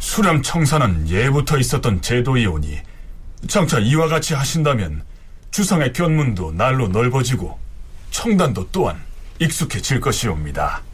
수렴 0.00 0.42
청사는 0.42 1.08
예부터 1.08 1.58
있었던 1.58 2.02
제도이오니 2.02 2.76
장차 3.46 3.78
이와 3.78 4.08
같이 4.08 4.34
하신다면 4.34 5.04
주상의 5.52 5.92
견문도 5.92 6.54
날로 6.54 6.88
넓어지고 6.88 7.56
청단도 8.10 8.70
또한 8.72 9.00
익숙해질 9.38 10.00
것이옵니다. 10.00 10.89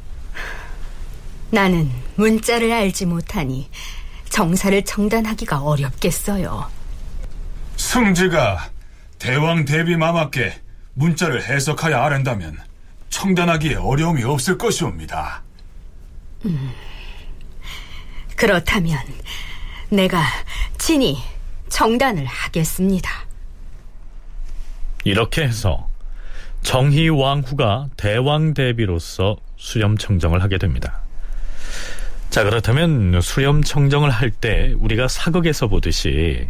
나는 1.51 1.91
문자를 2.17 2.73
알지 2.73 3.07
못하니 3.07 3.69
정사를 4.29 4.85
청단하기가 4.85 5.63
어렵겠어요. 5.63 6.69
승지가 7.77 8.71
대왕 9.19 9.65
대비 9.65 9.97
마마께 9.97 10.53
문자를 10.95 11.45
해석하여 11.45 11.97
아랜다면 11.97 12.59
청단하기에 13.11 13.77
어려움이 13.77 14.25
없을 14.25 14.59
것이옵니다. 14.59 15.43
음, 16.45 16.73
그렇다면 18.35 18.99
내가 19.89 20.23
친히 20.79 21.19
청단을 21.69 22.25
하겠습니다. 22.27 23.11
이렇게 25.05 25.43
해서 25.43 25.89
정희 26.63 27.09
왕후가 27.09 27.91
대왕 27.97 28.55
대비로서 28.55 29.37
수렴 29.57 29.97
청정을 29.97 30.43
하게 30.43 30.59
됩니다. 30.59 31.06
자, 32.37 32.45
그렇다면 32.45 33.19
수렴 33.23 33.63
청정을 33.63 34.11
할 34.11 34.31
때 34.31 34.75
우리가 34.77 35.09
사극에서 35.09 35.69
보듯이 35.69 36.47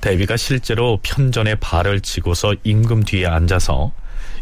대비가 0.00 0.38
실제로 0.38 0.98
편전에 1.02 1.56
발을 1.56 2.00
치고서 2.00 2.54
임금 2.64 3.02
뒤에 3.02 3.26
앉아서 3.26 3.92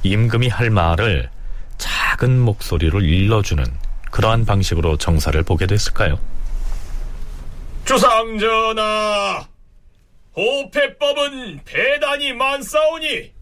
임금이 0.04 0.46
할 0.46 0.70
말을 0.70 1.30
작은 1.78 2.38
목소리로 2.38 3.00
일러주는 3.00 3.64
그러한 4.12 4.44
방식으로 4.44 4.98
정사를 4.98 5.42
보게 5.42 5.66
됐을까요? 5.66 6.20
주상전하, 7.84 9.48
호패법은 10.36 11.60
배단이 11.64 12.34
많사오니 12.34 13.32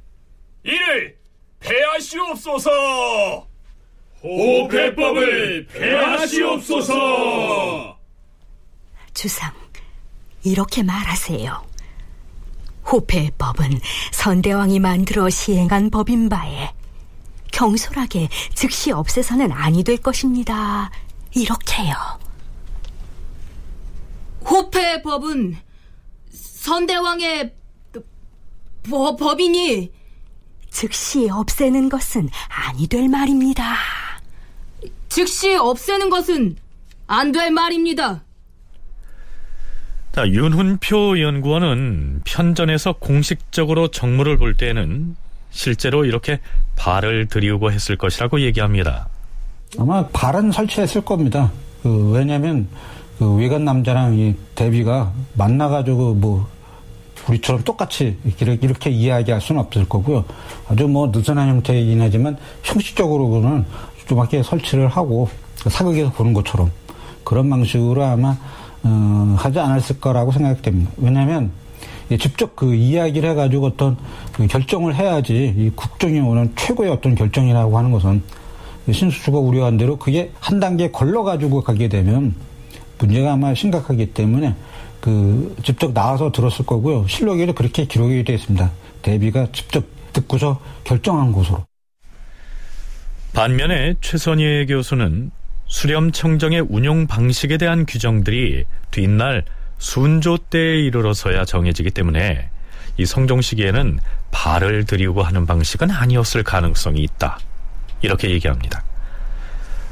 이를 0.64 1.16
폐하시옵소서. 1.61 3.47
호패법을 4.23 5.67
폐하시옵소서. 5.69 6.97
주상, 9.15 9.53
이렇게 10.43 10.83
말하세요. 10.83 11.67
호패법은 12.91 13.81
선대왕이 14.13 14.79
만들어 14.81 15.29
시행한 15.29 15.91
법인 15.91 16.29
바에 16.29 16.73
경솔하게 17.53 18.29
즉시 18.55 18.93
없애서는 18.93 19.51
아니 19.51 19.83
될 19.83 19.97
것입니다. 19.97 20.91
이렇게요. 21.35 21.95
호패법은 24.45 25.57
선대왕의 26.31 27.55
법, 28.89 29.17
법이니 29.17 29.93
즉시 30.71 31.29
없애는 31.29 31.89
것은 31.89 32.29
아니 32.49 32.87
될 32.87 33.09
말입니다. 33.09 33.75
즉시 35.09 35.55
없애는 35.55 36.11
것은 36.11 36.57
안 37.07 37.33
될 37.33 37.51
말입니다. 37.51 38.23
자, 40.13 40.26
윤훈표 40.26 41.21
연구원은 41.21 42.23
편전에서 42.25 42.95
공식적으로 42.95 43.89
정무를 43.89 44.39
볼 44.39 44.54
때는 44.54 45.15
실제로 45.50 46.04
이렇게 46.04 46.41
발을 46.76 47.26
들이우고 47.26 47.71
했을 47.71 47.97
것이라고 47.97 48.41
얘기합니다. 48.41 49.09
아마 49.78 50.07
발은 50.09 50.52
설치했을 50.52 51.02
겁니다. 51.02 51.52
그 51.83 52.11
왜냐하면 52.13 52.67
그 53.19 53.35
외간 53.35 53.65
남자랑 53.65 54.19
이 54.19 54.35
대비가 54.54 55.13
만나가지고 55.35 56.15
뭐 56.15 56.49
우리처럼 57.28 57.63
똑같이 57.65 58.17
이렇게, 58.25 58.59
이렇게 58.63 58.91
이야기할 58.91 59.41
수는 59.41 59.61
없을 59.61 59.87
거고요. 59.89 60.25
아주 60.69 60.87
뭐 60.89 61.11
느슨한 61.15 61.49
형태이긴 61.49 62.00
하지만 62.00 62.37
형식적으로는 62.63 63.65
좀 64.06 64.19
이렇게 64.19 64.42
설치를 64.42 64.88
하고 64.88 65.28
사극에서 65.69 66.12
보는 66.12 66.32
것처럼 66.32 66.71
그런 67.25 67.50
방식으로 67.50 68.04
아마 68.04 68.36
어, 68.82 69.34
하지 69.36 69.58
않았을 69.58 70.00
거라고 70.00 70.32
생각됩니다. 70.32 70.90
왜냐하면 70.97 71.50
직접 72.21 72.54
그 72.54 72.75
이야기를 72.75 73.30
해가지고 73.30 73.66
어떤 73.66 73.97
그 74.32 74.47
결정을 74.47 74.95
해야지 74.95 75.54
이 75.56 75.71
국정이 75.75 76.21
오는 76.21 76.52
최고의 76.54 76.90
어떤 76.90 77.16
결정이라고 77.16 77.76
하는 77.76 77.90
것은 77.90 78.23
신수수가 78.90 79.38
우려한 79.38 79.76
대로 79.76 79.97
그게 79.97 80.30
한 80.38 80.60
단계 80.60 80.90
걸러가지고 80.92 81.62
가게 81.62 81.88
되면 81.88 82.34
문제가 82.99 83.32
아마 83.32 83.54
심각하기 83.54 84.14
때문에 84.14 84.54
그 85.00 85.56
직접 85.64 85.92
나와서 85.92 86.30
들었을 86.30 86.64
거고요. 86.64 87.06
실록에도 87.08 87.52
그렇게 87.52 87.86
기록이 87.86 88.25
되어 88.25 88.36
있습니다. 88.36 88.71
대비가 89.02 89.49
직접 89.52 89.84
듣고서 90.12 90.60
결정한 90.84 91.32
것으로. 91.32 91.64
반면에 93.37 93.93
최선희 94.01 94.65
교수는 94.65 95.31
수렴청정의 95.67 96.63
운용 96.71 97.07
방식에 97.07 97.59
대한 97.59 97.85
규정들이 97.85 98.65
뒷날 98.91 99.45
순조 99.77 100.39
때에 100.39 100.81
이르러서야 100.81 101.45
정해지기 101.45 101.91
때문에 101.91 102.49
이 102.97 103.05
성종 103.05 103.43
시기에는 103.43 103.99
발을 104.31 104.87
들이고 104.87 105.23
하는 105.23 105.45
방식은 105.45 105.91
아니었을 105.91 106.45
가능성이 106.45 107.03
있다. 107.03 107.39
이렇게 108.01 108.31
얘기합니다. 108.31 108.83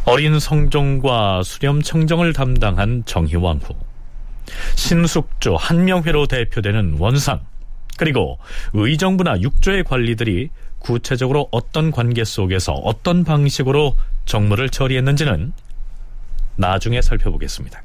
어린 0.06 0.38
성종과 0.38 1.42
수렴청정을 1.42 2.32
담당한 2.32 3.02
정희왕후, 3.04 3.74
신숙조 4.74 5.56
한명회로 5.56 6.28
대표되는 6.28 6.96
원상, 6.98 7.42
그리고 7.98 8.38
의정부나 8.72 9.42
육조의 9.42 9.84
관리들이 9.84 10.48
구체적으로 10.84 11.48
어떤 11.50 11.90
관계 11.90 12.24
속에서 12.24 12.72
어떤 12.72 13.24
방식으로 13.24 13.96
정무를 14.26 14.68
처리했는지는 14.68 15.52
나중에 16.56 17.00
살펴보겠습니다. 17.00 17.82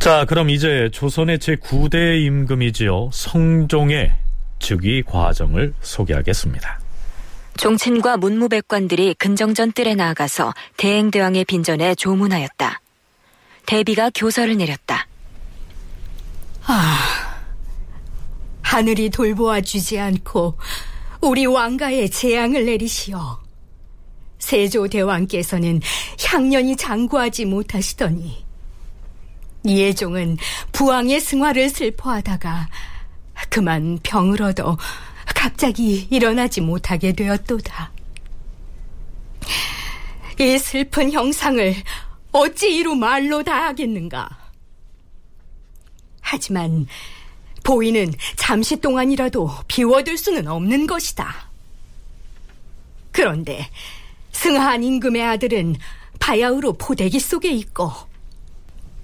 자, 0.00 0.24
그럼 0.24 0.50
이제 0.50 0.88
조선의 0.92 1.38
제9대 1.38 2.20
임금이지요. 2.24 3.10
성종의 3.12 4.12
즉위 4.58 5.02
과정을 5.02 5.72
소개하겠습니다. 5.82 6.87
종친과 7.58 8.18
문무백관들이 8.18 9.14
근정전 9.14 9.72
뜰에 9.72 9.96
나아가서 9.96 10.54
대행대왕의 10.76 11.44
빈전에 11.44 11.96
조문하였다. 11.96 12.80
대비가 13.66 14.10
교서를 14.14 14.56
내렸다. 14.56 15.08
아, 16.66 16.98
하늘이 18.62 19.10
돌보아 19.10 19.60
주지 19.60 19.98
않고 19.98 20.56
우리 21.20 21.46
왕가에 21.46 22.06
재앙을 22.06 22.64
내리시어 22.64 23.40
세조 24.38 24.86
대왕께서는 24.86 25.80
향년이 26.24 26.76
장구하지 26.76 27.44
못하시더니 27.46 28.44
예종은 29.66 30.36
부왕의 30.70 31.20
승화를 31.20 31.70
슬퍼하다가 31.70 32.68
그만 33.50 33.98
병을 34.04 34.42
얻어 34.42 34.78
갑자기 35.38 36.08
일어나지 36.10 36.60
못하게 36.60 37.12
되었도다. 37.12 37.92
이 40.40 40.58
슬픈 40.58 41.12
형상을 41.12 41.76
어찌 42.32 42.74
이루 42.74 42.96
말로 42.96 43.44
다 43.44 43.66
하겠는가? 43.66 44.28
하지만 46.20 46.88
보이는 47.62 48.12
잠시 48.34 48.80
동안이라도 48.80 49.48
비워둘 49.68 50.18
수는 50.18 50.48
없는 50.48 50.88
것이다. 50.88 51.32
그런데 53.12 53.70
승하한 54.32 54.82
임금의 54.82 55.22
아들은 55.22 55.76
바야흐로 56.18 56.72
포대기 56.72 57.20
속에 57.20 57.52
있고 57.52 57.92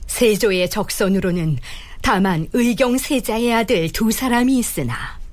세조의 0.09 0.69
적선으로는 0.69 1.59
다만 2.03 2.49
의경세자의 2.53 3.55
아들 3.55 3.93
두 3.93 4.11
사람이 4.11 4.59
있으나 4.59 5.24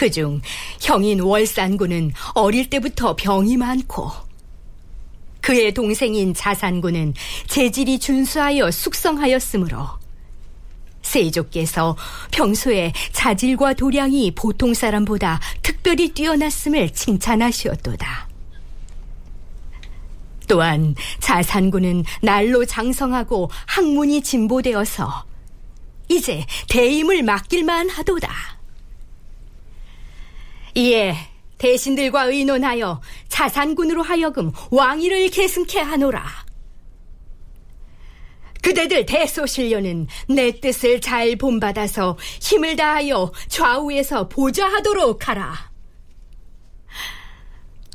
그중 0.00 0.40
형인 0.80 1.20
월산군은 1.20 2.12
어릴 2.32 2.70
때부터 2.70 3.16
병이 3.16 3.58
많고 3.58 4.10
그의 5.42 5.74
동생인 5.74 6.32
자산군은 6.32 7.12
재질이 7.46 7.98
준수하여 7.98 8.70
숙성하였으므로 8.70 9.86
세조께서 11.02 11.98
평소에 12.30 12.94
자질과 13.12 13.74
도량이 13.74 14.32
보통 14.34 14.72
사람보다 14.72 15.38
특별히 15.60 16.08
뛰어났음을 16.14 16.94
칭찬하시었도다. 16.94 18.28
또한 20.48 20.94
자산군은 21.18 22.04
날로 22.22 22.64
장성하고 22.64 23.50
학문이 23.66 24.22
진보되어서 24.22 25.26
이제 26.08 26.46
대임을 26.70 27.22
맡길만 27.22 27.90
하도다. 27.90 28.59
이에 30.74 31.14
대신들과 31.58 32.24
의논하여 32.24 33.00
자산군으로 33.28 34.02
하여금 34.02 34.50
왕위를 34.70 35.28
계승케 35.28 35.80
하노라. 35.80 36.24
그대들 38.62 39.06
대소신료는 39.06 40.06
내 40.28 40.60
뜻을 40.60 41.00
잘 41.00 41.36
본받아서 41.36 42.16
힘을 42.40 42.76
다하여 42.76 43.32
좌우에서 43.48 44.28
보좌하도록 44.28 45.28
하라. 45.28 45.70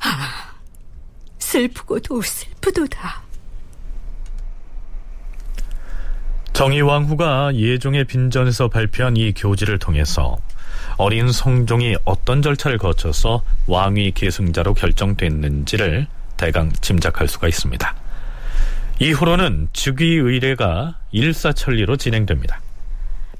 아, 0.01 0.55
슬프고도 1.39 2.21
슬프도다. 2.21 3.23
정의왕후가 6.53 7.55
예종의 7.55 8.05
빈전에서 8.05 8.69
발표한 8.69 9.17
이 9.17 9.33
교지를 9.33 9.77
통해서 9.77 10.37
어린 10.97 11.31
성종이 11.31 11.95
어떤 12.05 12.41
절차를 12.41 12.77
거쳐서 12.77 13.43
왕위 13.67 14.11
계승자로 14.11 14.73
결정됐는지를 14.73 16.07
대강 16.37 16.71
짐작할 16.81 17.27
수가 17.27 17.47
있습니다. 17.47 17.95
이후로는 18.99 19.69
즉위 19.73 20.15
의례가 20.15 20.99
일사천리로 21.11 21.97
진행됩니다. 21.97 22.61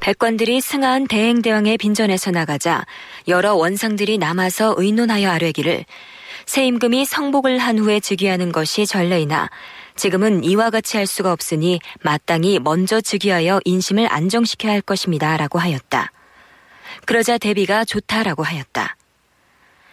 백관들이 0.02 0.60
승하한 0.62 1.08
대행대왕의 1.08 1.78
빈전에서 1.78 2.32
나가자 2.32 2.86
여러 3.28 3.56
원상들이 3.56 4.18
남아서 4.18 4.76
의논하여 4.78 5.30
아뢰기를 5.32 5.86
새 6.46 6.66
임금이 6.68 7.06
성복을 7.06 7.58
한 7.58 7.80
후에 7.80 8.00
즉위하는 8.00 8.52
것이 8.52 8.86
전례이나 8.86 9.50
지금은 9.96 10.44
이와 10.44 10.70
같이 10.70 10.98
할 10.98 11.08
수가 11.08 11.32
없으니 11.32 11.80
마땅히 12.04 12.60
먼저 12.60 13.00
즉위하여 13.00 13.62
인심을 13.64 14.12
안정시켜야 14.12 14.74
할 14.74 14.82
것입니다. 14.82 15.38
라고 15.38 15.58
하였다. 15.58 16.12
그러자 17.06 17.38
대비가 17.38 17.86
좋다라고 17.86 18.44
하였다. 18.44 18.96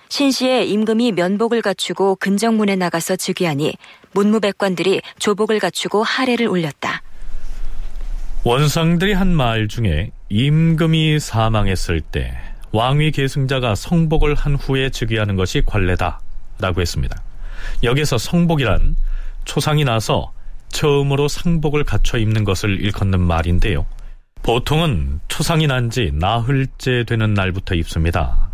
신시에 0.09 0.64
임금이 0.64 1.12
면복을 1.12 1.62
갖추고 1.62 2.16
근정문에 2.16 2.77
나가서 2.77 3.16
즉위하니 3.16 3.77
문무백관들이 4.12 5.01
조복을 5.18 5.59
갖추고 5.59 6.03
하례를 6.03 6.48
올렸다. 6.48 7.03
원상들이 8.44 9.12
한 9.12 9.29
말 9.35 9.68
중에 9.68 10.11
임금이 10.29 11.20
사망했을 11.20 12.01
때 12.01 12.37
왕위 12.72 13.12
계승자가 13.12 13.75
성복을 13.75 14.35
한 14.35 14.57
후에 14.57 14.90
즉위하는 14.90 15.37
것이 15.37 15.62
관례다라고 15.64 16.81
했습니다. 16.81 17.22
여기서 17.83 18.18
성복이란 18.18 18.96
초상이 19.44 19.85
나서 19.85 20.33
처음으로 20.70 21.29
상복을 21.29 21.85
갖춰 21.85 22.18
입는 22.18 22.44
것을 22.44 22.81
일컫는 22.81 23.20
말인데요. 23.20 23.87
보통은 24.42 25.20
초상이 25.28 25.66
난 25.66 25.90
지 25.90 26.11
나흘째 26.14 27.05
되는 27.07 27.35
날부터 27.35 27.74
입습니다. 27.74 28.48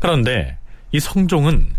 그런데 0.00 0.56
이 0.92 1.00
성종은 1.00 1.74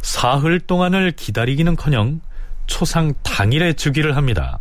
사흘 0.00 0.60
동안을 0.60 1.12
기다리기는커녕 1.12 2.20
초상 2.66 3.12
당일에 3.22 3.72
즉위를 3.74 4.16
합니다. 4.16 4.58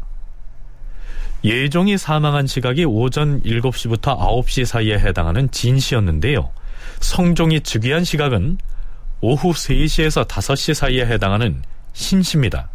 예종이 1.43 1.97
사망한 1.97 2.47
시각이 2.47 2.86
오전 2.86 3.41
7시부터 3.43 4.17
9시 4.17 4.65
사이에 4.65 4.97
해당하는 4.97 5.51
진시였는데요. 5.51 6.49
성종이 7.01 7.60
즉위한 7.62 8.03
시각은 8.06 8.58
오후 9.21 9.51
3시에서 9.51 10.25
5시 10.27 10.73
사이에 10.73 11.06
해당하는 11.06 11.62
신시입니다. 11.93 12.69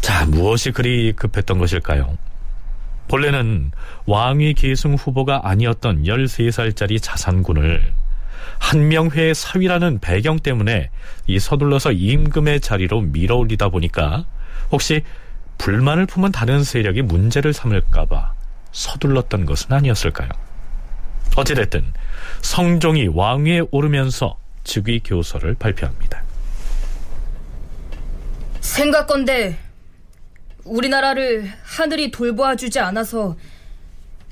자, 0.00 0.24
무엇이 0.26 0.70
그리 0.70 1.12
급했던 1.12 1.58
것일까요? 1.58 2.16
본래는 3.08 3.70
왕위 4.06 4.54
계승 4.54 4.94
후보가 4.94 5.42
아니었던 5.44 6.04
13살짜리 6.04 7.00
자산군을 7.02 7.92
한명회의 8.58 9.34
사위라는 9.34 10.00
배경 10.00 10.38
때문에 10.38 10.90
이 11.26 11.38
서둘러서 11.38 11.92
임금의 11.92 12.60
자리로 12.60 13.02
밀어올리다 13.02 13.68
보니까 13.68 14.24
혹시 14.72 15.02
불만을 15.58 16.06
품은 16.06 16.32
다른 16.32 16.64
세력이 16.64 17.02
문제를 17.02 17.52
삼을까봐 17.52 18.32
서둘렀던 18.72 19.46
것은 19.46 19.72
아니었을까요? 19.72 20.28
어찌됐든 21.36 21.84
성종이 22.42 23.08
왕위에 23.08 23.62
오르면서 23.70 24.38
즉위 24.64 25.00
교서를 25.00 25.54
발표합니다. 25.54 26.22
생각건대 28.60 29.58
우리나라를 30.64 31.50
하늘이 31.62 32.10
돌보아 32.10 32.56
주지 32.56 32.78
않아서 32.80 33.36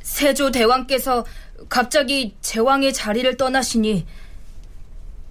세조 0.02 0.50
대왕께서 0.50 1.24
갑자기 1.68 2.34
제왕의 2.40 2.92
자리를 2.92 3.36
떠나시니 3.36 4.06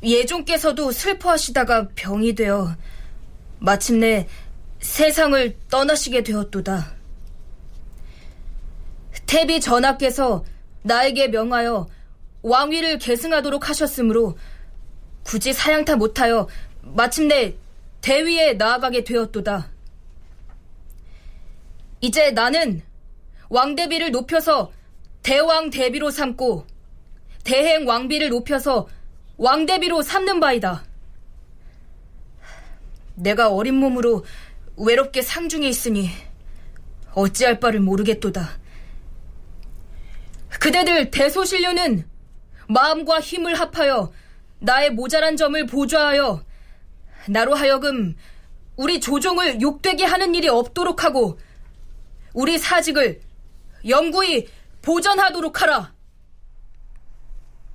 예종께서도 0.04 0.92
슬퍼하시다가 0.92 1.90
병이 1.96 2.36
되어 2.36 2.76
마침내 3.60 4.28
세상을 4.80 5.58
떠나시게 5.70 6.24
되었도다. 6.24 6.94
태비 9.28 9.62
전하께서 9.62 10.44
나에게 10.84 11.28
명하여 11.28 11.88
왕위를 12.42 12.98
계승하도록 12.98 13.70
하셨으므로 13.70 14.38
굳이 15.24 15.54
사양타 15.54 15.98
못하여 15.98 16.48
마침내 16.82 17.54
대위에 18.02 18.54
나아가게 18.54 19.04
되었도다. 19.04 19.70
이제 22.02 22.32
나는 22.32 22.82
왕대비를 23.50 24.12
높여서 24.12 24.72
대왕 25.22 25.70
대비로 25.70 26.10
삼고 26.10 26.66
대행 27.44 27.88
왕비를 27.88 28.30
높여서 28.30 28.88
왕대비로 29.38 30.02
삼는 30.02 30.40
바이다. 30.40 30.84
내가 33.16 33.50
어린 33.50 33.76
몸으로 33.76 34.26
외롭게 34.78 35.22
상중에 35.22 35.68
있으니 35.68 36.10
어찌할 37.14 37.60
바를 37.60 37.80
모르겠도다. 37.80 38.60
그대들 40.60 41.12
대소신료는 41.12 42.08
마음과 42.68 43.20
힘을 43.20 43.56
합하여 43.56 44.12
나의 44.60 44.92
모자란 44.92 45.38
점을 45.38 45.66
보좌하여 45.66 46.44
나로 47.28 47.54
하여금 47.54 48.16
우리 48.76 49.00
조종을 49.00 49.62
욕되게 49.62 50.06
하는 50.06 50.34
일이 50.34 50.48
없도록 50.48 51.04
하고 51.04 51.38
우리 52.34 52.58
사직을 52.58 53.22
영구히 53.88 54.48
보전하도록 54.82 55.62
하라. 55.62 55.92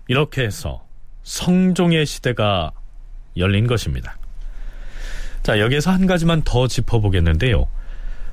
이렇게 0.09 0.45
해서 0.45 0.87
성종의 1.23 2.07
시대가 2.07 2.73
열린 3.37 3.66
것입니다. 3.66 4.16
자, 5.42 5.61
여기에서 5.61 5.90
한 5.90 6.07
가지만 6.07 6.42
더 6.42 6.66
짚어보겠는데요. 6.66 7.69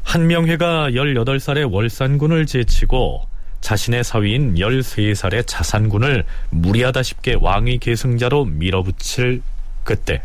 한명회가 0.04 0.92
18살의 0.92 1.72
월산군을 1.72 2.46
제치고 2.46 3.28
자신의 3.62 4.04
사위인 4.04 4.56
13살의 4.56 5.48
자산군을 5.48 6.26
무리하다 6.50 7.02
쉽게 7.02 7.38
왕위 7.40 7.78
계승자로 7.80 8.46
밀어붙일 8.46 9.42
그때 9.84 10.22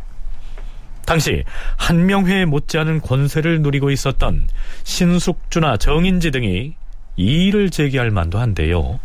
당시 1.09 1.43
한명회에 1.79 2.45
못지않은 2.45 3.01
권세를 3.01 3.63
누리고 3.63 3.91
있었던 3.91 4.47
신숙주나 4.85 5.79
정인지 5.79 6.31
등이 6.31 6.75
이의를 7.17 7.71
제기할 7.71 8.11
만도 8.11 8.39
한데요. 8.39 9.01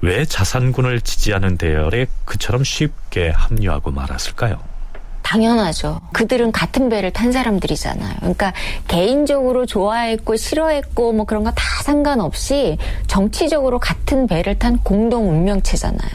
왜 0.00 0.24
자산군을 0.24 1.00
지지하는 1.00 1.58
대열에 1.58 2.06
그처럼 2.24 2.62
쉽게 2.62 3.30
합류하고 3.30 3.90
말았을까요? 3.90 4.62
당연하죠. 5.22 6.00
그들은 6.12 6.52
같은 6.52 6.88
배를 6.88 7.12
탄 7.12 7.32
사람들이잖아요. 7.32 8.16
그러니까 8.18 8.52
개인적으로 8.88 9.66
좋아했고 9.66 10.36
싫어했고 10.36 11.12
뭐 11.12 11.24
그런 11.24 11.44
거 11.44 11.52
다 11.54 11.62
상관없이 11.82 12.78
정치적으로 13.06 13.78
같은 13.78 14.26
배를 14.26 14.58
탄 14.58 14.78
공동 14.82 15.28
운명체잖아요. 15.30 16.10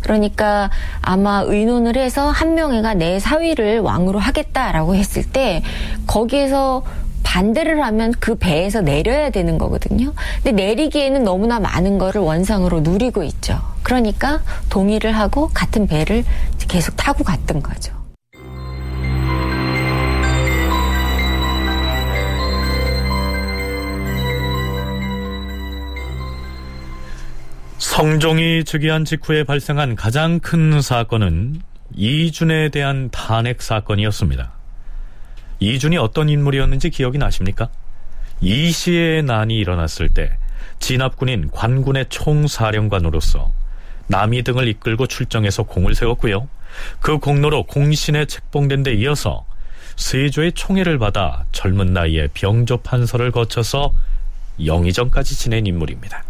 그러니까 0.00 0.70
아마 1.00 1.42
의논을 1.46 1.96
해서 1.96 2.28
한명회가 2.30 2.94
내 2.94 3.18
사위를 3.18 3.80
왕으로 3.80 4.18
하겠다라고 4.18 4.94
했을 4.94 5.22
때 5.24 5.62
거기에서 6.06 6.84
반대를 7.22 7.82
하면 7.82 8.12
그 8.20 8.34
배에서 8.36 8.80
내려야 8.82 9.30
되는 9.30 9.56
거거든요. 9.58 10.12
근데 10.42 10.52
내리기에는 10.52 11.24
너무나 11.24 11.58
많은 11.58 11.98
거를 11.98 12.20
원상으로 12.20 12.80
누리고 12.80 13.22
있죠. 13.24 13.58
그러니까 13.82 14.42
동의를 14.68 15.12
하고 15.12 15.50
같은 15.54 15.86
배를 15.86 16.24
계속 16.68 16.96
타고 16.96 17.24
갔던 17.24 17.62
거죠. 17.62 17.92
성종이 27.78 28.64
즉위한 28.64 29.04
직후에 29.04 29.44
발생한 29.44 29.96
가장 29.96 30.38
큰 30.38 30.80
사건은 30.80 31.60
이준에 31.94 32.68
대한 32.68 33.10
탄핵 33.10 33.62
사건이었습니다. 33.62 34.52
이준이 35.60 35.96
어떤 35.96 36.28
인물이었는지 36.28 36.90
기억이 36.90 37.18
나십니까? 37.18 37.68
이시의 38.40 39.22
난이 39.24 39.56
일어났을 39.56 40.08
때 40.08 40.36
진압군인 40.78 41.50
관군의 41.50 42.06
총사령관으로서 42.08 43.52
남이 44.06 44.42
등을 44.42 44.68
이끌고 44.68 45.06
출정해서 45.06 45.62
공을 45.64 45.94
세웠고요. 45.94 46.48
그 47.00 47.18
공로로 47.18 47.64
공신에 47.64 48.26
책봉된 48.26 48.82
데 48.82 48.94
이어서 48.94 49.46
세조의 49.96 50.52
총애를 50.52 50.98
받아 50.98 51.44
젊은 51.52 51.92
나이에 51.92 52.28
병조 52.34 52.78
판서를 52.78 53.30
거쳐서 53.30 53.92
영의정까지 54.64 55.36
지낸 55.36 55.66
인물입니다. 55.66 56.24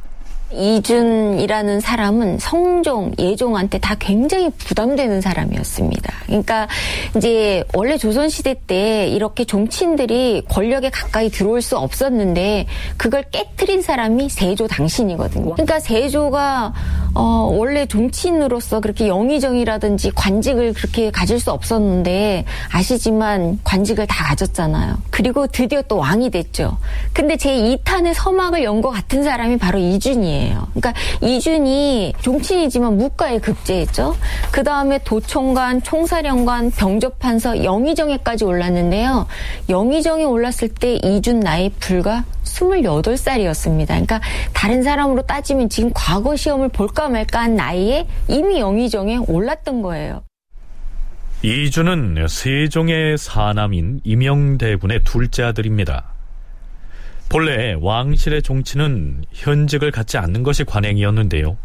이준이라는 0.54 1.80
사람은 1.80 2.38
성종, 2.38 3.14
예종한테 3.18 3.78
다 3.78 3.96
굉장히 3.98 4.50
부담되는 4.50 5.20
사람이었습니다. 5.20 6.12
그러니까 6.26 6.68
이제 7.16 7.64
원래 7.74 7.96
조선시대 7.98 8.54
때 8.66 9.08
이렇게 9.08 9.44
종친들이 9.44 10.42
권력에 10.48 10.90
가까이 10.90 11.28
들어올 11.30 11.60
수 11.62 11.76
없었는데 11.76 12.66
그걸 12.96 13.24
깨뜨린 13.30 13.82
사람이 13.82 14.28
세조 14.28 14.68
당신이거든요. 14.68 15.54
그러니까 15.54 15.80
세조가 15.80 16.72
어, 17.14 17.50
원래 17.52 17.86
종친으로서 17.86 18.80
그렇게 18.80 19.08
영의정이라든지 19.08 20.12
관직을 20.12 20.72
그렇게 20.74 21.10
가질 21.10 21.40
수 21.40 21.50
없었는데 21.50 22.44
아시지만 22.70 23.58
관직을 23.64 24.06
다 24.06 24.24
가졌잖아요. 24.24 24.98
그리고 25.10 25.46
드디어 25.46 25.82
또 25.82 25.96
왕이 25.98 26.30
됐죠. 26.30 26.76
근데 27.12 27.36
제 27.36 27.50
2탄의 27.54 28.14
서막을 28.14 28.62
연 28.62 28.84
것 28.84 28.90
같은 28.90 29.22
사람이 29.22 29.56
바로 29.56 29.78
이준이에요. 29.78 30.43
그러니까 30.52 30.92
이준이 31.20 32.14
종친이지만 32.20 32.96
무과에 32.96 33.38
급제했죠. 33.38 34.16
그 34.50 34.62
다음에 34.62 34.98
도총관, 35.04 35.82
총사령관, 35.82 36.70
병조판서, 36.72 37.64
영의정에까지 37.64 38.44
올랐는데요. 38.44 39.26
영의정에 39.68 40.24
올랐을 40.24 40.68
때 40.78 40.94
이준 40.96 41.40
나이 41.40 41.70
불과 41.70 42.24
28살이었습니다. 42.44 43.86
그러니까 43.86 44.20
다른 44.52 44.82
사람으로 44.82 45.22
따지면 45.22 45.68
지금 45.68 45.90
과거 45.94 46.36
시험을 46.36 46.68
볼까 46.68 47.08
말까 47.08 47.40
한 47.40 47.56
나이에 47.56 48.06
이미 48.28 48.60
영의정에 48.60 49.18
올랐던 49.26 49.82
거예요. 49.82 50.22
이준은 51.42 52.26
세종의 52.26 53.18
사남인 53.18 54.00
임영대군의 54.02 55.04
둘째 55.04 55.42
아들입니다. 55.42 56.13
본래 57.28 57.74
왕실의 57.80 58.42
종친은 58.42 59.24
현직을 59.32 59.90
갖지 59.90 60.18
않는 60.18 60.42
것이 60.42 60.64
관행이었는데요. 60.64 61.56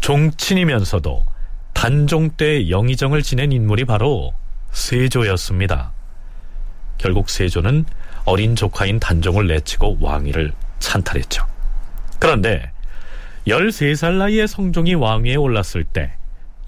종친이면서도 0.00 1.24
단종 1.72 2.30
때 2.30 2.68
영의정을 2.68 3.22
지낸 3.22 3.52
인물이 3.52 3.84
바로 3.84 4.32
세조였습니다. 4.72 5.92
결국 6.98 7.30
세조는 7.30 7.84
어린 8.24 8.56
조카인 8.56 8.98
단종을 8.98 9.46
내치고 9.46 9.98
왕위를 10.00 10.52
찬탈했죠. 10.78 11.46
그런데 12.18 12.70
13살 13.46 14.14
나이에 14.14 14.46
성종이 14.46 14.94
왕위에 14.94 15.36
올랐을 15.36 15.84
때 15.84 16.12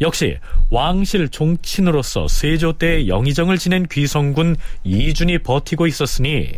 역시 0.01 0.38
왕실 0.70 1.29
종친으로서 1.29 2.29
세조 2.29 2.74
때 2.74 3.09
영의정을 3.09 3.59
지낸 3.59 3.87
귀성군 3.90 4.57
이준이 4.85 5.38
버티고 5.38 5.87
있었으니 5.87 6.53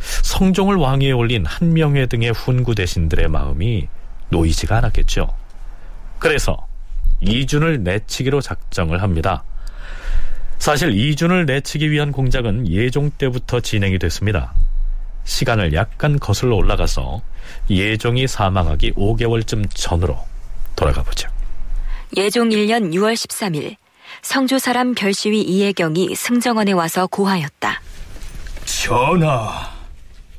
성종을 0.00 0.76
왕위에 0.76 1.12
올린 1.12 1.44
한명회 1.46 2.06
등의 2.06 2.30
훈구 2.30 2.74
대신들의 2.74 3.28
마음이 3.28 3.88
놓이지가 4.30 4.78
않았겠죠. 4.78 5.34
그래서 6.18 6.66
이준을 7.20 7.82
내치기로 7.82 8.40
작정을 8.40 9.02
합니다. 9.02 9.44
사실 10.58 10.92
이준을 10.96 11.46
내치기 11.46 11.90
위한 11.90 12.12
공작은 12.12 12.68
예종 12.68 13.12
때부터 13.18 13.60
진행이 13.60 13.98
됐습니다. 13.98 14.52
시간을 15.24 15.72
약간 15.74 16.18
거슬러 16.18 16.56
올라가서 16.56 17.22
예종이 17.70 18.26
사망하기 18.26 18.92
5개월쯤 18.92 19.66
전으로 19.74 20.18
돌아가 20.76 21.02
보죠. 21.02 21.28
예종 22.16 22.50
1년 22.50 22.92
6월 22.92 23.14
13일 23.14 23.76
성주 24.22 24.58
사람 24.58 24.94
별시위 24.94 25.40
이혜경이 25.40 26.14
승정원에 26.14 26.72
와서 26.72 27.06
고하였다. 27.06 27.80
전하, 28.64 29.70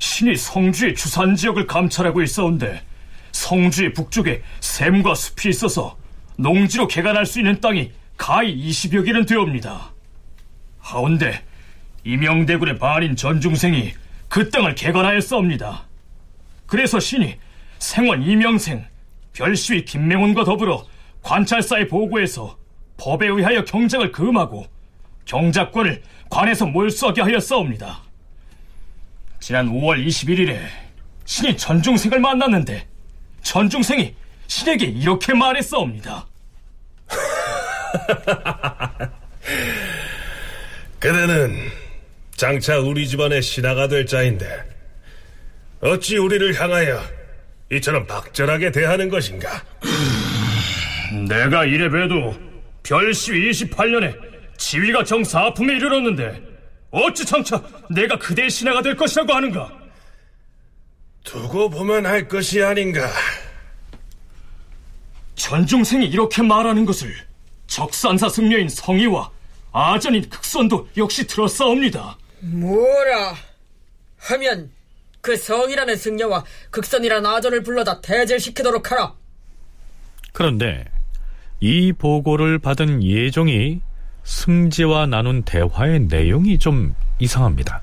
신이 0.02 0.36
성주의 0.36 0.96
주산 0.96 1.36
지역을 1.36 1.68
감찰하고 1.68 2.24
있어온데 2.24 2.82
성주의 3.32 3.94
북쪽에 3.94 4.42
샘과 4.60 5.14
숲이 5.14 5.50
있어서 5.50 5.96
농지로 6.38 6.88
개간할 6.88 7.28
수 7.28 7.40
있는 7.40 7.62
땅이 7.62 7.92
가히 8.18 8.68
20여 8.68 9.06
개는 9.06 9.28
되옵니다. 9.28 9.94
하운데 10.80 11.46
임영대군의 12.04 12.80
반인 12.80 13.16
전중생이 13.16 13.94
그 14.28 14.50
땅을 14.50 14.74
개간하였사옵니다. 14.74 15.84
그래서 16.66 17.00
신이 17.00 17.38
생원 17.78 18.24
이명생, 18.24 18.84
별시위 19.34 19.86
김명훈과 19.86 20.46
더불어 20.46 20.84
관찰사에 21.22 21.88
보고해서 21.88 22.58
법에 22.98 23.28
의하여 23.28 23.64
경작을 23.66 24.12
금하고 24.12 24.66
경작권을 25.26 26.02
관에서 26.32 26.66
몰수하게 26.66 27.22
하였사옵니다. 27.22 28.11
지난 29.42 29.68
5월 29.70 30.06
21일에 30.06 30.58
신이 31.26 31.58
전중생을 31.58 32.20
만났는데 32.20 32.88
전중생이 33.42 34.14
신에게 34.46 34.86
이렇게 34.86 35.34
말했사옵니다. 35.34 36.28
그대는 41.00 41.58
장차 42.36 42.78
우리 42.78 43.08
집안의 43.08 43.42
신하가 43.42 43.88
될 43.88 44.06
자인데 44.06 44.46
어찌 45.82 46.18
우리를 46.18 46.62
향하여 46.62 47.02
이처럼 47.72 48.06
박절하게 48.06 48.72
대하는 48.72 49.10
것인가? 49.10 49.64
내가 51.28 51.66
이래 51.66 51.90
봬도 51.90 52.36
별시위 52.84 53.50
28년에 53.50 54.16
지위가 54.58 55.04
정사품에 55.04 55.78
이르렀는데 55.78 56.51
어찌 56.92 57.26
장차 57.26 57.62
내가 57.90 58.18
그대의 58.18 58.50
신하가 58.50 58.82
될 58.82 58.96
것이라고 58.96 59.34
하는가? 59.34 59.72
두고 61.24 61.70
보면 61.70 62.06
할 62.06 62.28
것이 62.28 62.62
아닌가. 62.62 63.10
전중생이 65.36 66.06
이렇게 66.06 66.42
말하는 66.42 66.86
것을 66.86 67.14
적산사 67.68 68.30
승려인 68.30 68.68
성희와 68.68 69.32
아전인 69.72 70.30
극선도 70.30 70.90
역시 70.98 71.26
들었사옵니다. 71.26 72.18
뭐라 72.42 73.36
하면 74.18 74.72
그 75.22 75.38
성이라는 75.38 75.96
승려와 75.96 76.44
극선이라는 76.72 77.30
아전을 77.30 77.64
불러다 77.64 78.02
대절시키도록 78.02 78.92
하라. 78.92 79.14
그런데 80.34 80.86
이 81.60 81.94
보고를 81.94 82.60
받은 82.60 83.04
예종이 83.04 83.82
승지와 84.24 85.08
나눈 85.08 85.44
대화의 85.44 86.02
내용이 86.02 86.58
좀 86.58 86.96
이상합니다. 87.20 87.82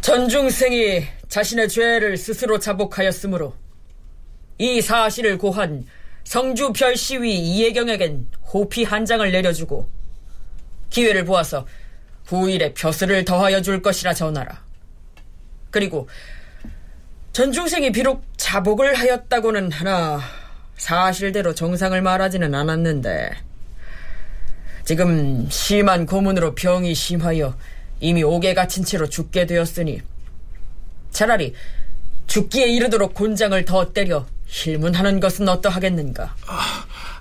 전중생이 0.00 1.04
자신의 1.28 1.68
죄를 1.68 2.16
스스로 2.16 2.58
자복하였으므로 2.58 3.54
이 4.58 4.80
사실을 4.80 5.38
고한 5.38 5.86
성주 6.24 6.72
별시위 6.72 7.34
이혜경에겐 7.38 8.26
호피 8.52 8.84
한 8.84 9.04
장을 9.04 9.30
내려주고 9.30 9.88
기회를 10.90 11.24
보아서 11.24 11.66
후일에 12.26 12.72
벼슬을 12.74 13.24
더하여 13.24 13.60
줄 13.60 13.82
것이라 13.82 14.14
전하라. 14.14 14.62
그리고 15.70 16.08
전중생이 17.32 17.90
비록 17.92 18.24
자복을 18.36 18.94
하였다고는 18.94 19.72
하나 19.72 20.20
사실대로 20.76 21.54
정상을 21.54 22.00
말하지는 22.00 22.54
않았는데 22.54 23.30
지금 24.84 25.48
심한 25.50 26.06
고문으로 26.06 26.54
병이 26.54 26.94
심하여 26.94 27.56
이미 28.00 28.22
옥에 28.22 28.54
갇힌 28.54 28.84
채로 28.84 29.08
죽게 29.08 29.46
되었으니 29.46 30.00
차라리 31.10 31.54
죽기에 32.26 32.66
이르도록 32.66 33.14
곤장을 33.14 33.64
더 33.64 33.92
때려 33.92 34.26
힐문하는 34.46 35.20
것은 35.20 35.48
어떠하겠는가? 35.48 36.34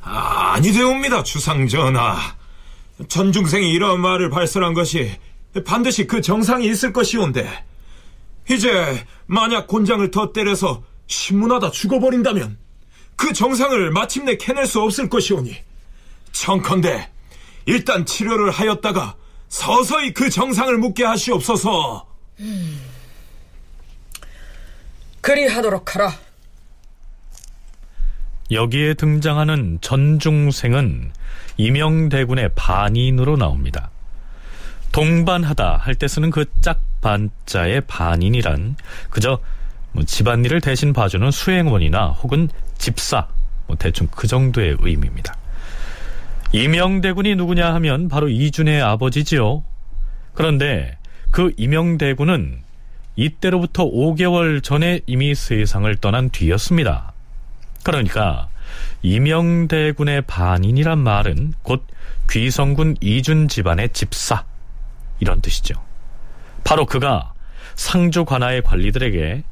아, 0.02 0.60
니 0.62 0.72
되옵니다, 0.72 1.24
주상전하. 1.24 2.36
전중생이 3.08 3.72
이런 3.72 4.02
말을 4.02 4.30
발설한 4.30 4.74
것이 4.74 5.12
반드시 5.66 6.06
그 6.06 6.22
정상이 6.22 6.68
있을 6.68 6.94
것이온데 6.94 7.48
이제 8.50 9.06
만약 9.26 9.68
곤장을 9.68 10.10
더 10.12 10.32
때려서 10.32 10.84
신문하다 11.08 11.72
죽어버린다면 11.72 12.58
그 13.16 13.34
정상을 13.34 13.92
마침내 13.92 14.36
캐낼 14.38 14.66
수 14.66 14.82
없을 14.82 15.10
것이오니 15.10 15.56
청컨대 16.32 17.10
일단 17.66 18.06
치료를 18.06 18.52
하였다가 18.52 19.16
서서히 19.50 20.14
그 20.14 20.30
정상을 20.30 20.76
묻게 20.78 21.04
하시옵소서. 21.06 22.08
음, 22.40 22.82
그리하도록 25.22 25.96
하라. 25.96 26.14
여기에 28.52 28.96
등장하는 28.96 29.80
전중생은 29.82 31.12
임영대군의 31.58 32.50
반인으로 32.56 33.38
나옵니다. 33.38 33.90
동반하다 34.92 35.78
할 35.78 35.96
때 35.96 36.08
쓰는 36.08 36.30
그 36.30 36.46
짝반자의 36.62 37.82
반인이란 37.88 38.76
그저 39.10 39.40
뭐 39.92 40.04
집안일을 40.04 40.62
대신 40.62 40.94
봐주는 40.94 41.30
수행원이나 41.32 42.08
혹은 42.10 42.50
집사 42.78 43.28
뭐 43.68 43.76
대충 43.78 44.08
그 44.12 44.28
정도의 44.28 44.78
의미입니다. 44.80 45.36
임영대군이 46.54 47.36
누구냐 47.36 47.74
하면 47.74 48.10
바로 48.10 48.30
이준의 48.30 48.80
아버지지요. 48.80 49.64
그런데 50.36 50.98
그 51.32 51.52
임영대군은 51.58 52.60
이때로부터 53.16 53.86
5개월 53.86 54.62
전에 54.62 55.00
이미 55.08 55.34
세상을 55.34 55.96
떠난 55.96 56.30
뒤였습니다. 56.30 57.14
그러니까 57.84 58.50
임영대군의 59.02 60.22
반인이란 60.28 61.00
말은 61.00 61.54
곧 61.64 61.86
귀성군 62.30 62.98
이준 63.02 63.48
집안의 63.48 63.90
집사 63.90 64.46
이런 65.20 65.42
뜻이죠. 65.42 65.74
바로 66.64 66.86
그가 66.86 67.34
상주 67.74 68.26
관아의 68.26 68.62
관리들에게 68.62 69.44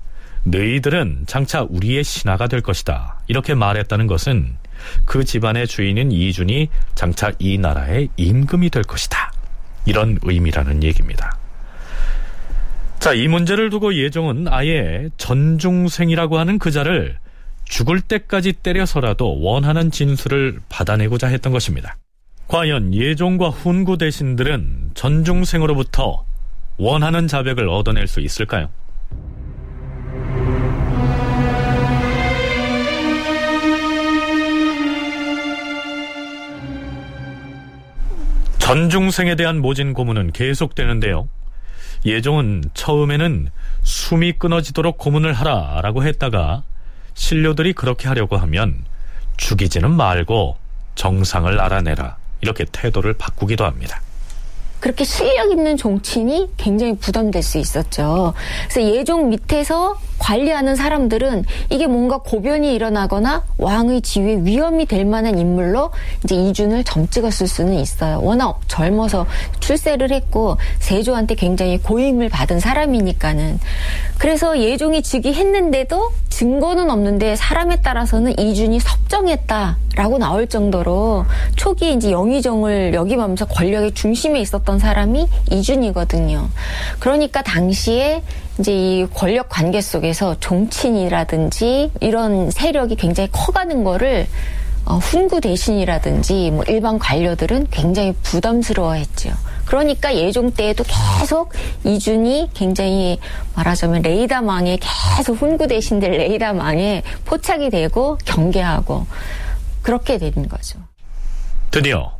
너희들은 0.43 1.23
장차 1.27 1.61
우리의 1.69 2.03
신하가 2.03 2.47
될 2.47 2.61
것이다. 2.61 3.19
이렇게 3.27 3.53
말했다는 3.53 4.07
것은 4.07 4.55
그 5.05 5.23
집안의 5.23 5.67
주인인 5.67 6.11
이준이 6.11 6.69
장차 6.95 7.31
이 7.39 7.57
나라의 7.57 8.09
임금이 8.17 8.69
될 8.69 8.83
것이다. 8.83 9.31
이런 9.85 10.19
의미라는 10.23 10.83
얘기입니다. 10.83 11.37
자, 12.99 13.13
이 13.13 13.27
문제를 13.27 13.69
두고 13.69 13.95
예종은 13.95 14.47
아예 14.47 15.09
전중생이라고 15.17 16.37
하는 16.37 16.59
그자를 16.59 17.17
죽을 17.65 18.01
때까지 18.01 18.53
때려서라도 18.53 19.41
원하는 19.41 19.91
진술을 19.91 20.59
받아내고자 20.69 21.27
했던 21.27 21.51
것입니다. 21.53 21.97
과연 22.47 22.93
예종과 22.93 23.49
훈구 23.49 23.97
대신들은 23.97 24.91
전중생으로부터 24.93 26.25
원하는 26.77 27.27
자백을 27.27 27.69
얻어낼 27.69 28.07
수 28.07 28.19
있을까요? 28.19 28.69
전중생에 38.71 39.35
대한 39.35 39.59
모진 39.59 39.93
고문은 39.93 40.31
계속되는데요. 40.31 41.27
예종은 42.05 42.63
처음에는 42.73 43.49
숨이 43.83 44.33
끊어지도록 44.33 44.97
고문을 44.97 45.33
하라라고 45.33 46.05
했다가 46.05 46.63
신료들이 47.13 47.73
그렇게 47.73 48.07
하려고 48.07 48.37
하면 48.37 48.85
죽이지는 49.35 49.91
말고 49.91 50.55
정상을 50.95 51.59
알아내라 51.59 52.15
이렇게 52.39 52.63
태도를 52.63 53.13
바꾸기도 53.15 53.65
합니다. 53.65 54.01
그렇게 54.79 55.03
실력 55.03 55.51
있는 55.51 55.75
종친이 55.75 56.51
굉장히 56.55 56.95
부담될 56.95 57.43
수 57.43 57.57
있었죠. 57.57 58.33
그래서 58.69 58.89
예종 58.89 59.31
밑에서 59.31 59.99
관리하는 60.21 60.75
사람들은 60.75 61.45
이게 61.69 61.87
뭔가 61.87 62.19
고변이 62.19 62.75
일어나거나 62.75 63.43
왕의 63.57 64.01
지위에 64.01 64.41
위험이 64.43 64.85
될 64.85 65.03
만한 65.03 65.39
인물로 65.39 65.89
이제 66.23 66.35
이준을 66.35 66.83
점찍었을 66.83 67.47
수는 67.47 67.73
있어요. 67.73 68.21
워낙 68.21 68.59
젊어서 68.67 69.25
출세를 69.59 70.11
했고 70.11 70.57
세조한테 70.79 71.35
굉장히 71.35 71.79
고임을 71.79 72.29
받은 72.29 72.59
사람이니까는. 72.59 73.59
그래서 74.19 74.59
예종이 74.59 75.01
즉위했는데도 75.01 76.11
증거는 76.29 76.91
없는데 76.91 77.35
사람에 77.35 77.81
따라서는 77.81 78.37
이준이 78.37 78.79
섭정했다라고 78.79 80.19
나올 80.19 80.47
정도로 80.47 81.25
초기에 81.55 81.93
이제 81.93 82.11
영의정을 82.11 82.93
역임하면서 82.93 83.45
권력의 83.45 83.93
중심에 83.93 84.39
있었던 84.39 84.77
사람이 84.77 85.27
이준이거든요. 85.49 86.47
그러니까 86.99 87.41
당시에 87.41 88.21
이제 88.61 88.71
이 88.71 89.07
권력 89.11 89.49
관계 89.49 89.81
속에서 89.81 90.39
종친이라든지 90.39 91.91
이런 91.99 92.51
세력이 92.51 92.95
굉장히 92.95 93.27
커가는 93.31 93.83
거를 93.83 94.27
어, 94.85 94.97
훈구 94.97 95.41
대신이라든지 95.41 96.51
뭐 96.51 96.63
일반 96.67 96.99
관료들은 96.99 97.67
굉장히 97.71 98.13
부담스러워했죠. 98.21 99.31
그러니까 99.65 100.15
예종 100.15 100.51
때에도 100.51 100.83
계속 100.83 101.53
이준이 101.83 102.51
굉장히 102.53 103.19
말하자면 103.55 104.03
레이다망에 104.03 104.77
계속 105.17 105.37
훈구 105.37 105.67
대신들 105.67 106.11
레이다망에 106.11 107.01
포착이 107.25 107.71
되고 107.71 108.19
경계하고 108.25 109.07
그렇게 109.81 110.19
되는 110.19 110.47
거죠. 110.47 110.77
드디어 111.71 112.11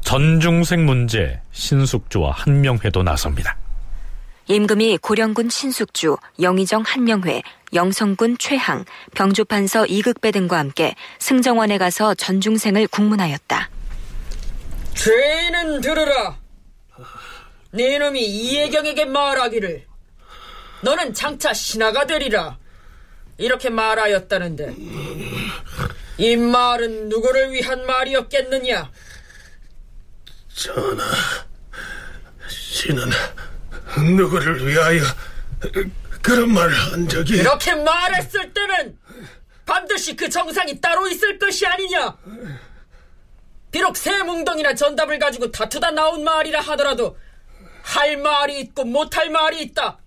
전중생 0.00 0.86
문제 0.86 1.40
신숙주와 1.52 2.30
한명회도 2.32 3.02
나섭니다. 3.02 3.56
임금이 4.46 4.98
고령군 4.98 5.48
신숙주, 5.48 6.16
영의정 6.40 6.82
한명회, 6.82 7.42
영성군 7.72 8.36
최항, 8.38 8.84
병조판서 9.14 9.86
이극배 9.86 10.30
등과 10.32 10.58
함께 10.58 10.94
승정원에 11.18 11.78
가서 11.78 12.14
전중생을 12.14 12.88
국문하였다. 12.88 13.70
죄인은 14.94 15.80
들으라. 15.80 16.38
네 17.72 17.98
놈이 17.98 18.24
이혜경에게 18.24 19.06
말하기를 19.06 19.86
너는 20.82 21.14
장차 21.14 21.52
신하가 21.52 22.06
되리라. 22.06 22.58
이렇게 23.38 23.68
말하였다는데 23.70 24.76
이 26.18 26.36
말은 26.36 27.08
누구를 27.08 27.50
위한 27.52 27.84
말이었겠느냐? 27.84 28.92
전하, 30.54 31.04
신은 32.48 33.10
누구를 34.16 34.66
위하여 34.66 35.02
그런 36.22 36.52
말을 36.52 36.74
한 36.74 37.08
적이 37.08 37.38
그렇게 37.38 37.74
말했을 37.74 38.52
때는 38.52 38.98
반드시 39.66 40.16
그 40.16 40.28
정상이 40.28 40.80
따로 40.80 41.06
있을 41.08 41.38
것이 41.38 41.66
아니냐? 41.66 42.16
비록 43.70 43.96
새 43.96 44.22
뭉덩이나 44.22 44.74
전답을 44.74 45.18
가지고 45.18 45.50
다투다 45.50 45.90
나온 45.90 46.22
말이라 46.22 46.60
하더라도 46.60 47.16
할 47.82 48.16
말이 48.16 48.60
있고 48.60 48.84
못할 48.84 49.30
말이 49.30 49.62
있다. 49.62 49.98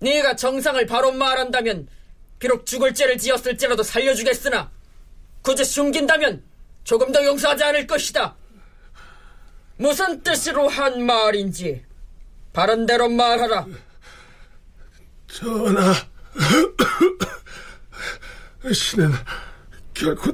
네가 0.00 0.36
정상을 0.36 0.84
바로 0.86 1.12
말한다면 1.12 1.88
비록 2.38 2.66
죽을 2.66 2.94
죄를 2.94 3.18
지었을지라도 3.18 3.82
살려주겠으나 3.82 4.70
굳이 5.42 5.64
숨긴다면 5.64 6.42
조금 6.84 7.10
더 7.12 7.24
용서하지 7.24 7.64
않을 7.64 7.86
것이다. 7.86 8.36
무슨 9.76 10.22
뜻으로 10.22 10.68
한 10.68 11.04
말인지 11.04 11.84
바른 12.54 12.86
대로 12.86 13.08
말하라. 13.08 13.66
전하, 15.26 15.92
신은 18.72 19.12
결코 19.92 20.30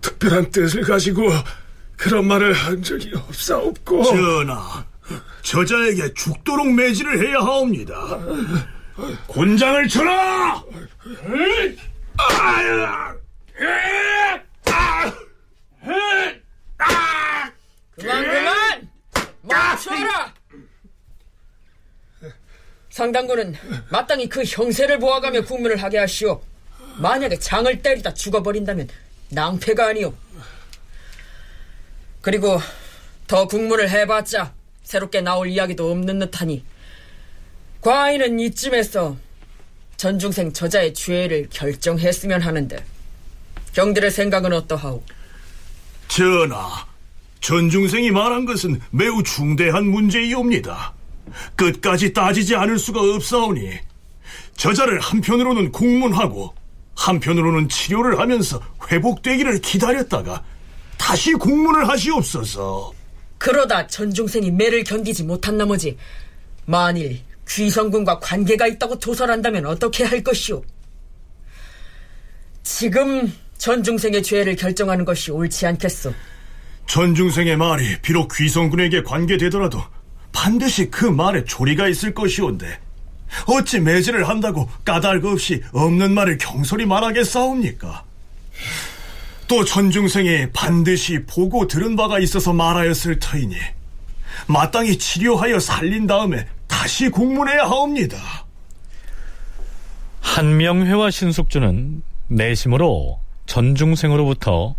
특별한 0.00 0.50
뜻을 0.50 0.82
가지고 0.82 1.28
그런 1.98 2.26
말을 2.26 2.54
한 2.54 2.82
적이 2.82 3.12
없사옵고. 3.14 4.04
전하, 4.04 4.86
저자에게 5.42 6.14
죽도록 6.14 6.72
매질을 6.72 7.26
해야 7.26 7.36
하옵니다. 7.40 8.18
곤장을 9.26 9.86
쳐라! 9.88 10.64
그만 17.96 18.24
그만! 18.24 18.90
멈춰라! 19.42 20.32
상당군은 22.94 23.56
마땅히 23.90 24.28
그 24.28 24.44
형세를 24.44 25.00
보아가며 25.00 25.42
국문을 25.42 25.82
하게 25.82 25.98
하시오. 25.98 26.40
만약에 26.98 27.40
장을 27.40 27.82
때리다 27.82 28.14
죽어버린다면 28.14 28.88
낭패가 29.30 29.88
아니오. 29.88 30.14
그리고 32.20 32.60
더 33.26 33.48
국문을 33.48 33.90
해봤자 33.90 34.54
새롭게 34.84 35.22
나올 35.22 35.48
이야기도 35.48 35.90
없는 35.90 36.20
듯하니 36.20 36.64
과인은 37.80 38.38
이쯤에서 38.38 39.16
전중생 39.96 40.52
저자의 40.52 40.94
죄를 40.94 41.48
결정했으면 41.50 42.42
하는데 42.42 42.84
경들의 43.72 44.08
생각은 44.12 44.52
어떠하오? 44.52 45.02
전하, 46.06 46.86
전중생이 47.40 48.12
말한 48.12 48.44
것은 48.44 48.80
매우 48.92 49.24
중대한 49.24 49.84
문제이옵니다. 49.84 50.94
끝까지 51.56 52.12
따지지 52.12 52.56
않을 52.56 52.78
수가 52.78 53.00
없사오니 53.00 53.70
저자를 54.56 55.00
한편으로는 55.00 55.72
국문하고 55.72 56.54
한편으로는 56.96 57.68
치료를 57.68 58.18
하면서 58.18 58.60
회복되기를 58.90 59.60
기다렸다가 59.60 60.44
다시 60.96 61.32
국문을 61.34 61.88
하시옵소서. 61.88 62.92
그러다 63.38 63.86
전중생이 63.86 64.50
매를 64.52 64.84
견디지 64.84 65.24
못한 65.24 65.56
나머지 65.56 65.98
만일 66.66 67.20
귀성군과 67.48 68.20
관계가 68.20 68.66
있다고 68.66 68.98
조설한다면 68.98 69.66
어떻게 69.66 70.04
할 70.04 70.22
것이오? 70.22 70.62
지금 72.62 73.30
전중생의 73.58 74.22
죄를 74.22 74.56
결정하는 74.56 75.04
것이 75.04 75.30
옳지 75.30 75.66
않겠소. 75.66 76.14
전중생의 76.86 77.56
말이 77.56 78.00
비록 78.00 78.34
귀성군에게 78.34 79.02
관계되더라도 79.02 79.82
반드시 80.34 80.90
그 80.90 81.06
말에 81.06 81.44
조리가 81.44 81.88
있을 81.88 82.12
것이온데 82.12 82.66
어찌 83.46 83.80
매질을 83.80 84.28
한다고 84.28 84.68
까닭 84.84 85.24
없이 85.24 85.62
없는 85.72 86.12
말을 86.12 86.36
경솔히 86.36 86.84
말하겠사옵니까? 86.84 88.04
또 89.46 89.64
전중생이 89.64 90.50
반드시 90.52 91.24
보고 91.24 91.66
들은 91.66 91.96
바가 91.96 92.18
있어서 92.18 92.52
말하였을 92.52 93.18
터이니 93.18 93.56
마땅히 94.46 94.98
치료하여 94.98 95.58
살린 95.58 96.06
다음에 96.06 96.46
다시 96.66 97.08
공문해야 97.08 97.62
하옵니다. 97.64 98.18
한명회와 100.20 101.10
신숙주는 101.10 102.02
내심으로 102.28 103.20
전중생으로부터 103.46 104.74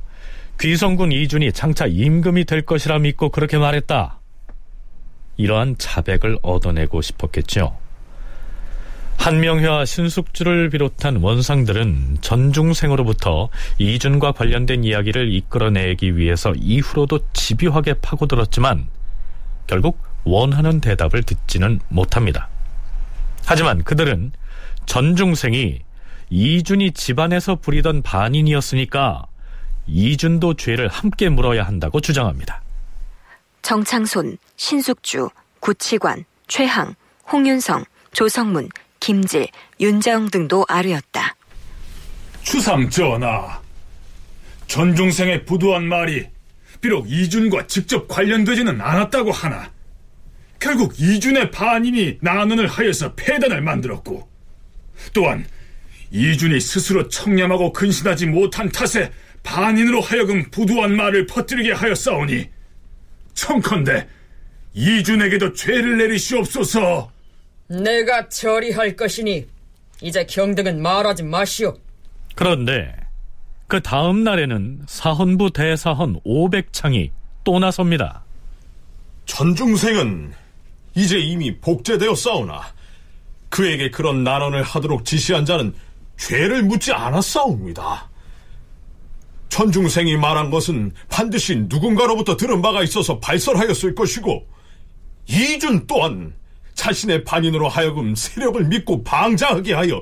귀성군 0.60 1.12
이준이 1.12 1.54
장차 1.54 1.86
임금이 1.86 2.46
될 2.46 2.66
것이라 2.66 3.00
믿고 3.00 3.30
그렇게 3.30 3.58
말했다. 3.58 4.20
이러한 5.38 5.76
자백을 5.78 6.38
얻어내고 6.42 7.02
싶었겠죠. 7.02 7.78
한명회와 9.18 9.86
신숙주를 9.86 10.70
비롯한 10.70 11.18
원상들은 11.18 12.18
전중생으로부터 12.22 13.50
이준과 13.80 14.34
관련된 14.34 14.84
이야기를 14.84 15.34
이끌어내기 15.34 16.18
위해서 16.18 16.54
이후로도 16.56 17.20
집요하게 17.34 17.96
파고들었지만 18.02 18.88
결국 19.68 20.00
원하는 20.26 20.80
대답을 20.80 21.24
듣지는 21.24 21.80
못합니다. 21.88 22.50
하지만 23.46 23.84
그들은 23.84 24.32
전중생이 24.86 25.80
이준이 26.30 26.92
집안에서 26.92 27.56
부리던 27.56 28.02
반인이었으니까 28.02 29.26
이준도 29.88 30.56
죄를 30.56 30.88
함께 30.88 31.30
물어야 31.30 31.64
한다고 31.64 32.02
주장합니다. 32.02 32.62
정창손, 33.66 34.38
신숙주, 34.58 35.28
구치관, 35.60 36.24
최항, 36.48 36.94
홍윤성, 37.32 37.84
조성문, 38.14 38.70
김질, 39.00 39.48
윤자영 39.80 40.30
등도 40.30 40.66
아뢰었다. 40.68 41.36
추상 42.44 42.88
전하, 42.92 43.60
전중생의 44.68 45.46
부도한 45.46 45.84
말이 45.88 46.28
비록 46.80 47.10
이준과 47.10 47.66
직접 47.66 48.08
관련되지는 48.08 48.80
않았다고 48.80 49.32
하나 49.32 49.72
결국 50.60 51.00
이준의 51.00 51.50
반인이 51.50 52.20
난언을 52.22 52.68
하여서 52.68 53.16
폐단을 53.16 53.62
만들었고 53.62 54.30
또한 55.12 55.44
이준이 56.12 56.62
스스로 56.62 57.08
청렴하고 57.08 57.74
근신하지 57.74 58.28
못한 58.28 58.70
탓에 58.70 59.12
반인으로 59.42 60.02
하여금 60.02 60.52
부두한 60.52 60.96
말을 60.96 61.26
퍼뜨리게 61.26 61.72
하였사오니 61.72 62.54
청컨대 63.36 64.08
이준에게도 64.74 65.54
죄를 65.54 65.98
내리시옵소서 65.98 67.12
내가 67.68 68.28
처리할 68.28 68.96
것이니 68.96 69.46
이제 70.02 70.26
경등은 70.26 70.82
말하지 70.82 71.24
마시오 71.24 71.78
그런데 72.36 72.96
그 73.68 73.82
다음 73.82 74.24
날에는 74.24 74.82
사헌부 74.88 75.52
대사헌 75.52 76.22
500창이 76.24 77.10
또 77.44 77.58
나섭니다. 77.60 78.24
전중생은 79.26 80.34
이제 80.94 81.18
이미 81.18 81.58
복제되어 81.60 82.14
싸우나 82.14 82.62
그에게 83.50 83.90
그런 83.90 84.24
난언을 84.24 84.62
하도록 84.62 85.04
지시한 85.04 85.46
자는 85.46 85.74
죄를 86.18 86.64
묻지 86.64 86.94
않았사옵니다. 86.94 88.10
전중생이 89.56 90.18
말한 90.18 90.50
것은 90.50 90.92
반드시 91.08 91.56
누군가로부터 91.70 92.36
들은 92.36 92.62
바가 92.62 92.84
있어서 92.84 93.22
발설하였을 93.22 93.96
것이고 93.96 94.46
이준 95.28 95.88
또한 95.88 96.36
자신의 96.74 97.24
반인으로 97.24 97.70
하여금 97.70 98.16
세력을 98.16 98.62
믿고 98.66 99.06
방장하게 99.06 99.74
하여 99.74 100.02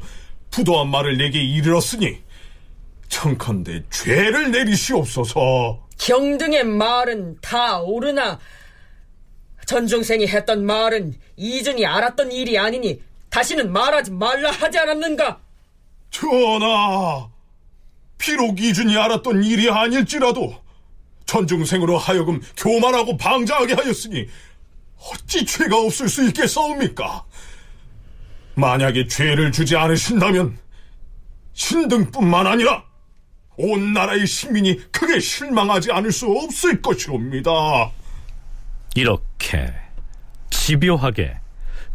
부도한 0.50 0.90
말을 0.90 1.18
내게 1.18 1.40
이르렀으니 1.44 2.18
청컨대 3.10 3.84
죄를 3.92 4.50
내리시옵소서. 4.50 5.86
경등의 6.00 6.64
말은 6.64 7.38
다 7.40 7.80
옳으나 7.80 8.40
전중생이 9.68 10.26
했던 10.26 10.66
말은 10.66 11.14
이준이 11.38 11.86
알았던 11.86 12.32
일이 12.32 12.58
아니니 12.58 13.00
다시는 13.30 13.72
말하지 13.72 14.14
말라 14.14 14.50
하지 14.50 14.80
않았는가? 14.80 15.40
전하, 16.10 17.30
비록 18.24 18.58
이준이 18.62 18.96
알았던 18.96 19.44
일이 19.44 19.70
아닐지라도 19.70 20.56
전중생으로 21.26 21.98
하여금 21.98 22.42
교만하고 22.56 23.18
방자하게 23.18 23.74
하였으니 23.74 24.28
어찌 24.98 25.46
죄가 25.46 25.78
없을 25.78 26.08
수 26.08 26.26
있겠사옵니까? 26.30 27.26
만약에 28.56 29.08
죄를 29.08 29.52
주지 29.52 29.76
않으신다면 29.76 30.58
신등뿐만 31.52 32.48
아니라 32.48 32.86
온 33.58 33.92
나라의 33.92 34.26
시민이 34.26 34.90
크게 34.92 35.20
실망하지 35.20 35.92
않을 35.92 36.14
수 36.14 36.28
없을 36.28 36.82
것이옵니다. 36.82 37.52
이렇게 38.96 39.74
집요하게 40.50 41.36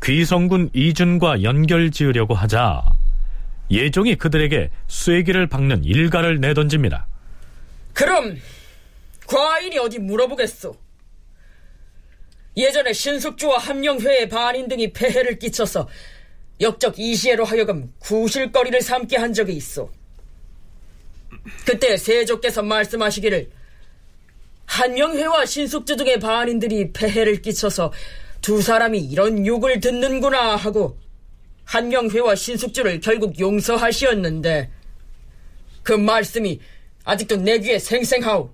귀성군 0.05 0.71
이준과 0.75 1.43
연결 1.43 1.91
지으려고 1.91 2.35
하자 2.35 2.98
예종이 3.71 4.17
그들에게 4.17 4.71
쐐기를 4.87 5.49
박는 5.49 5.85
일가를 5.85 6.41
내던집니다. 6.41 7.07
그럼 7.93 8.39
과인이 9.27 9.79
어디 9.79 9.99
물어보겠소? 9.99 10.77
예전에 12.57 12.93
신숙주와 12.93 13.59
함령회의 13.59 14.29
반인 14.29 14.69
등이 14.69 14.93
폐해를 14.93 15.39
끼쳐서 15.39 15.89
역적 16.61 16.99
이시애로 16.99 17.45
하여금 17.45 17.93
구실거리를 18.01 18.81
삼게 18.81 19.17
한 19.17 19.33
적이 19.33 19.55
있어. 19.55 19.91
그때 21.65 21.97
세조께서 21.97 22.63
말씀하시기를 22.63 23.51
한명회와 24.67 25.47
신숙주 25.47 25.97
등의 25.97 26.19
반인들이 26.21 26.93
폐해를 26.93 27.41
끼쳐서 27.43 27.93
두 28.41 28.61
사람이 28.61 28.99
이런 28.99 29.47
욕을 29.47 29.81
듣는구나 29.81 30.57
하고 30.57 30.99
한명회와 31.69 32.35
신숙주를 32.35 33.01
결국 33.01 33.39
용서하시었는데 33.39 34.71
그 35.83 35.93
말씀이 35.93 36.61
아직도 37.05 37.37
내 37.37 37.59
귀에 37.59 37.79
생생하오. 37.79 38.51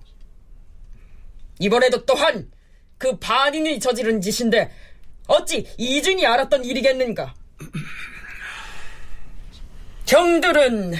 이번에도 1.60 2.04
또한 2.04 2.50
그 2.98 3.16
반인이 3.18 3.78
저지른 3.78 4.20
짓인데 4.20 4.72
어찌 5.28 5.64
이준이 5.78 6.26
알았던 6.26 6.64
일이겠는가? 6.64 7.34
경들은 10.06 10.94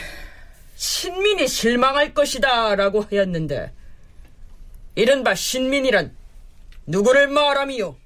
신민이 0.77 1.49
실망할 1.49 2.15
것이다 2.15 2.77
라고 2.77 3.03
하였는데 3.03 3.73
이른바 4.95 5.35
신민이란 5.35 6.17
누구를 6.87 7.27
말함이요? 7.27 7.97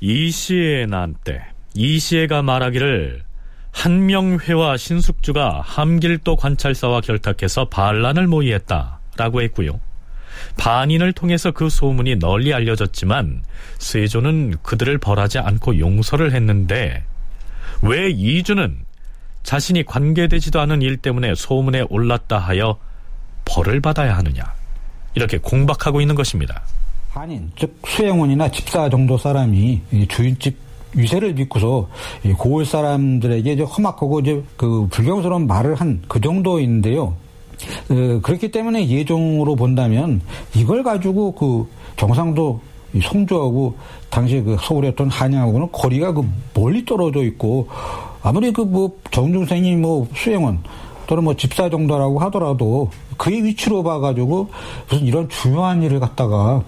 이시의 0.00 0.86
난때 0.86 1.53
이시애가 1.74 2.42
말하기를 2.42 3.22
한명회와 3.72 4.76
신숙주가 4.76 5.60
함길도 5.64 6.36
관찰사와 6.36 7.00
결탁해서 7.00 7.68
반란을 7.68 8.28
모의했다라고 8.28 9.42
했고요. 9.42 9.80
반인을 10.56 11.12
통해서 11.12 11.50
그 11.50 11.68
소문이 11.68 12.16
널리 12.16 12.54
알려졌지만 12.54 13.42
세조는 13.78 14.56
그들을 14.62 14.96
벌하지 14.98 15.38
않고 15.38 15.78
용서를 15.78 16.32
했는데 16.32 17.04
왜 17.82 18.10
이주는 18.10 18.78
자신이 19.42 19.84
관계되지도 19.84 20.60
않은 20.60 20.82
일 20.82 20.96
때문에 20.96 21.34
소문에 21.34 21.82
올랐다 21.88 22.38
하여 22.38 22.78
벌을 23.44 23.80
받아야 23.80 24.16
하느냐 24.16 24.42
이렇게 25.14 25.38
공박하고 25.38 26.00
있는 26.00 26.14
것입니다. 26.14 26.62
반인 27.10 27.52
즉 27.56 27.80
수행원이나 27.86 28.50
집사 28.50 28.88
정도 28.88 29.18
사람이 29.18 29.82
주인집 30.08 30.56
위세를 30.94 31.34
믿고서 31.34 31.88
고을 32.38 32.64
사람들에게 32.64 33.52
이제 33.52 33.62
험악하고 33.62 34.20
이제 34.20 34.42
그 34.56 34.86
불경스러운 34.90 35.46
말을 35.46 35.74
한 35.74 36.02
그 36.08 36.20
정도인데요. 36.20 37.14
어, 37.90 38.20
그렇기 38.22 38.50
때문에 38.50 38.88
예종으로 38.88 39.56
본다면 39.56 40.20
이걸 40.54 40.82
가지고 40.82 41.32
그 41.32 41.66
경상도 41.96 42.60
송주하고 43.00 43.76
당시 44.10 44.40
그 44.40 44.56
서울이었던 44.60 45.10
한양하고는 45.10 45.68
거리가 45.72 46.12
그 46.12 46.24
멀리 46.54 46.84
떨어져 46.84 47.22
있고 47.24 47.68
아무리 48.22 48.52
그 48.52 48.62
뭐 48.64 48.96
정중생이 49.10 49.76
뭐 49.76 50.06
수행원 50.14 50.60
또는 51.06 51.24
뭐 51.24 51.34
집사 51.36 51.68
정도라고 51.68 52.18
하더라도 52.20 52.90
그의 53.18 53.44
위치로 53.44 53.82
봐가지고 53.82 54.48
무슨 54.88 55.06
이런 55.06 55.28
중요한 55.28 55.82
일을 55.82 56.00
갖다가 56.00 56.62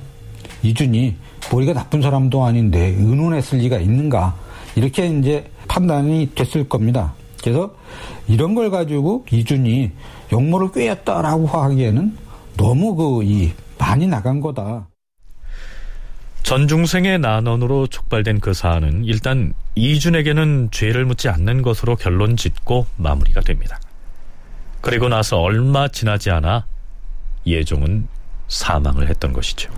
이준이 0.62 1.14
머리가 1.52 1.72
나쁜 1.72 2.02
사람도 2.02 2.44
아닌데 2.44 2.94
의논했을 2.98 3.58
리가 3.58 3.78
있는가 3.78 4.34
이렇게 4.74 5.06
이제 5.06 5.50
판단이 5.68 6.30
됐을 6.34 6.68
겁니다. 6.68 7.14
그래서 7.42 7.74
이런 8.28 8.54
걸 8.54 8.70
가지고 8.70 9.24
이준이 9.30 9.92
역모를 10.32 10.72
꾀했다라고 10.72 11.46
하기에는 11.46 12.16
너무 12.56 12.94
그 12.94 13.22
이 13.22 13.52
많이 13.78 14.06
나간 14.06 14.40
거다. 14.40 14.88
전중생의 16.42 17.18
난원으로 17.18 17.88
촉발된 17.88 18.40
그 18.40 18.54
사안은 18.54 19.04
일단 19.04 19.52
이준에게는 19.74 20.68
죄를 20.70 21.04
묻지 21.04 21.28
않는 21.28 21.62
것으로 21.62 21.96
결론 21.96 22.36
짓고 22.36 22.86
마무리가 22.96 23.40
됩니다. 23.40 23.80
그리고 24.80 25.08
나서 25.08 25.40
얼마 25.40 25.88
지나지 25.88 26.30
않아 26.30 26.64
예종은 27.46 28.06
사망을 28.48 29.08
했던 29.08 29.32
것이죠. 29.32 29.72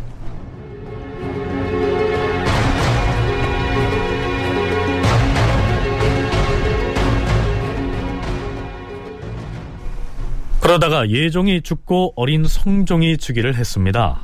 그러다가 10.68 11.08
예종이 11.08 11.62
죽고 11.62 12.12
어린 12.14 12.44
성종이 12.44 13.16
즉위를 13.16 13.54
했습니다. 13.54 14.20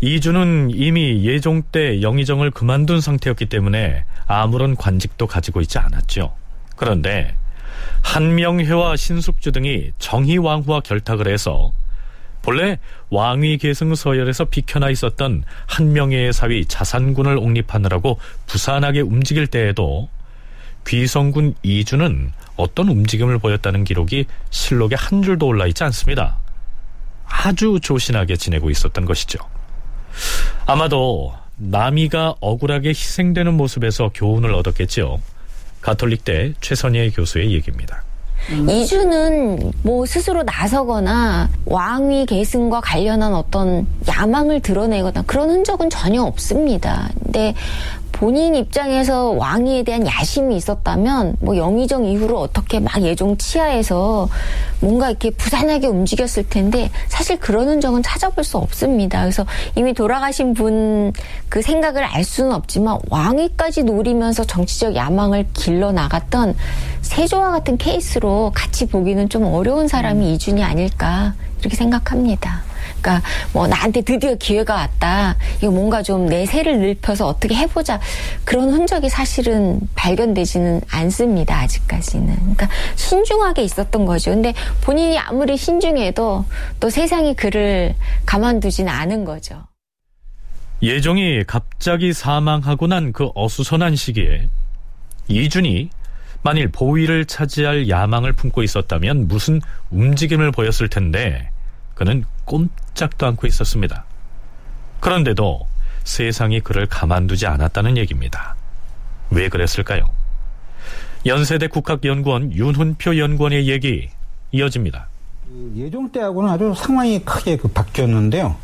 이주는 0.00 0.70
이미 0.72 1.22
예종 1.22 1.64
때 1.70 2.00
영의정을 2.00 2.50
그만둔 2.50 3.02
상태였기 3.02 3.44
때문에 3.44 4.04
아무런 4.26 4.74
관직도 4.74 5.26
가지고 5.26 5.60
있지 5.60 5.76
않았죠. 5.76 6.34
그런데 6.76 7.34
한명회와 8.00 8.96
신숙주 8.96 9.52
등이 9.52 9.90
정희왕후와 9.98 10.80
결탁을 10.80 11.28
해서 11.28 11.72
본래 12.40 12.78
왕위 13.10 13.58
계승 13.58 13.94
서열에서 13.94 14.46
비켜나 14.46 14.88
있었던 14.88 15.44
한명회의 15.66 16.32
사위 16.32 16.64
자산군을 16.64 17.36
옹립하느라고 17.36 18.18
부산하게 18.46 19.02
움직일 19.02 19.46
때에도 19.46 20.08
귀성군 20.86 21.54
이주는 21.62 22.32
어떤 22.60 22.88
움직임을 22.88 23.38
보였다는 23.38 23.84
기록이 23.84 24.26
실록에 24.50 24.96
한 24.96 25.22
줄도 25.22 25.46
올라 25.46 25.66
있지 25.66 25.84
않습니다. 25.84 26.36
아주 27.26 27.78
조신하게 27.82 28.36
지내고 28.36 28.70
있었던 28.70 29.04
것이죠. 29.04 29.38
아마도 30.66 31.32
남이가 31.56 32.36
억울하게 32.40 32.90
희생되는 32.90 33.54
모습에서 33.54 34.10
교훈을 34.14 34.52
얻었겠지요. 34.54 35.20
가톨릭대 35.80 36.54
최선희 36.60 37.10
교수의 37.10 37.52
얘기입니다. 37.52 38.02
음. 38.50 38.68
이주는 38.68 39.72
뭐 39.82 40.06
스스로 40.06 40.42
나서거나 40.42 41.50
왕위 41.66 42.26
계승과 42.26 42.80
관련한 42.80 43.34
어떤 43.34 43.86
야망을 44.08 44.60
드러내거나 44.60 45.22
그런 45.22 45.50
흔적은 45.50 45.90
전혀 45.90 46.22
없습니다. 46.22 47.10
근데 47.22 47.54
본인 48.12 48.54
입장에서 48.54 49.30
왕위에 49.30 49.82
대한 49.82 50.06
야심이 50.06 50.56
있었다면 50.56 51.36
뭐 51.40 51.56
영의정 51.56 52.04
이후로 52.04 52.38
어떻게 52.38 52.80
막 52.80 53.02
예종 53.02 53.36
치하에서 53.38 54.28
뭔가 54.80 55.10
이렇게 55.10 55.30
부산하게 55.30 55.86
움직였을 55.86 56.48
텐데 56.48 56.90
사실 57.08 57.38
그런 57.38 57.68
흔적은 57.68 58.02
찾아볼 58.02 58.44
수 58.44 58.58
없습니다. 58.58 59.20
그래서 59.20 59.44
이미 59.76 59.94
돌아가신 59.94 60.54
분 60.54 61.12
그 61.48 61.62
생각을 61.62 62.04
알 62.04 62.24
수는 62.24 62.52
없지만 62.52 62.98
왕위까지 63.08 63.82
노리면서 63.82 64.44
정치적 64.44 64.94
야망을 64.94 65.46
길러 65.52 65.92
나갔던 65.92 66.54
세조와 67.02 67.50
같은 67.50 67.76
케이스로 67.76 68.52
같이 68.54 68.86
보기는 68.86 69.28
좀 69.28 69.44
어려운 69.44 69.88
사람이 69.88 70.34
이준이 70.34 70.62
아닐까 70.62 71.34
이렇게 71.60 71.76
생각합니다. 71.76 72.69
그러니까 73.00 73.22
뭐 73.52 73.66
나한테 73.66 74.02
드디어 74.02 74.34
기회가 74.34 74.74
왔다. 74.74 75.36
이거 75.58 75.70
뭔가 75.70 76.02
좀내 76.02 76.46
세를 76.46 76.80
넓혀서 76.80 77.26
어떻게 77.26 77.54
해보자. 77.54 78.00
그런 78.44 78.70
흔적이 78.70 79.08
사실은 79.08 79.80
발견되지는 79.94 80.82
않습니다. 80.88 81.58
아직까지는. 81.60 82.34
그러니까 82.36 82.68
신중하게 82.96 83.62
있었던 83.64 84.04
거죠. 84.04 84.30
근데 84.30 84.54
본인이 84.82 85.18
아무리 85.18 85.56
신중해도 85.56 86.44
또 86.78 86.90
세상이 86.90 87.34
그를 87.34 87.94
가만두진 88.26 88.88
않은 88.88 89.24
거죠. 89.24 89.64
예종이 90.82 91.44
갑자기 91.46 92.12
사망하고 92.12 92.86
난 92.86 93.12
그 93.12 93.30
어수선한 93.34 93.96
시기에 93.96 94.48
이준이 95.28 95.90
만일 96.42 96.68
보위를 96.68 97.26
차지할 97.26 97.88
야망을 97.88 98.32
품고 98.32 98.62
있었다면 98.62 99.28
무슨 99.28 99.60
움직임을 99.90 100.52
보였을 100.52 100.88
텐데 100.88 101.50
그는 101.94 102.24
꼼짝도 102.50 103.26
않고 103.26 103.46
있었습니다. 103.46 104.04
그런데도 104.98 105.68
세상이 106.02 106.60
그를 106.60 106.86
가만두지 106.86 107.46
않았다는 107.46 107.96
얘기입니다. 107.96 108.56
왜 109.30 109.48
그랬을까요? 109.48 110.10
연세대 111.24 111.68
국학연구원 111.68 112.52
윤훈표 112.52 113.18
연구원의 113.18 113.68
얘기 113.68 114.08
이어집니다. 114.50 115.06
그 115.46 115.72
예종 115.76 116.10
때하고는 116.10 116.50
아주 116.50 116.74
상황이 116.76 117.20
크게 117.20 117.56
그 117.56 117.68
바뀌었는데요. 117.68 118.56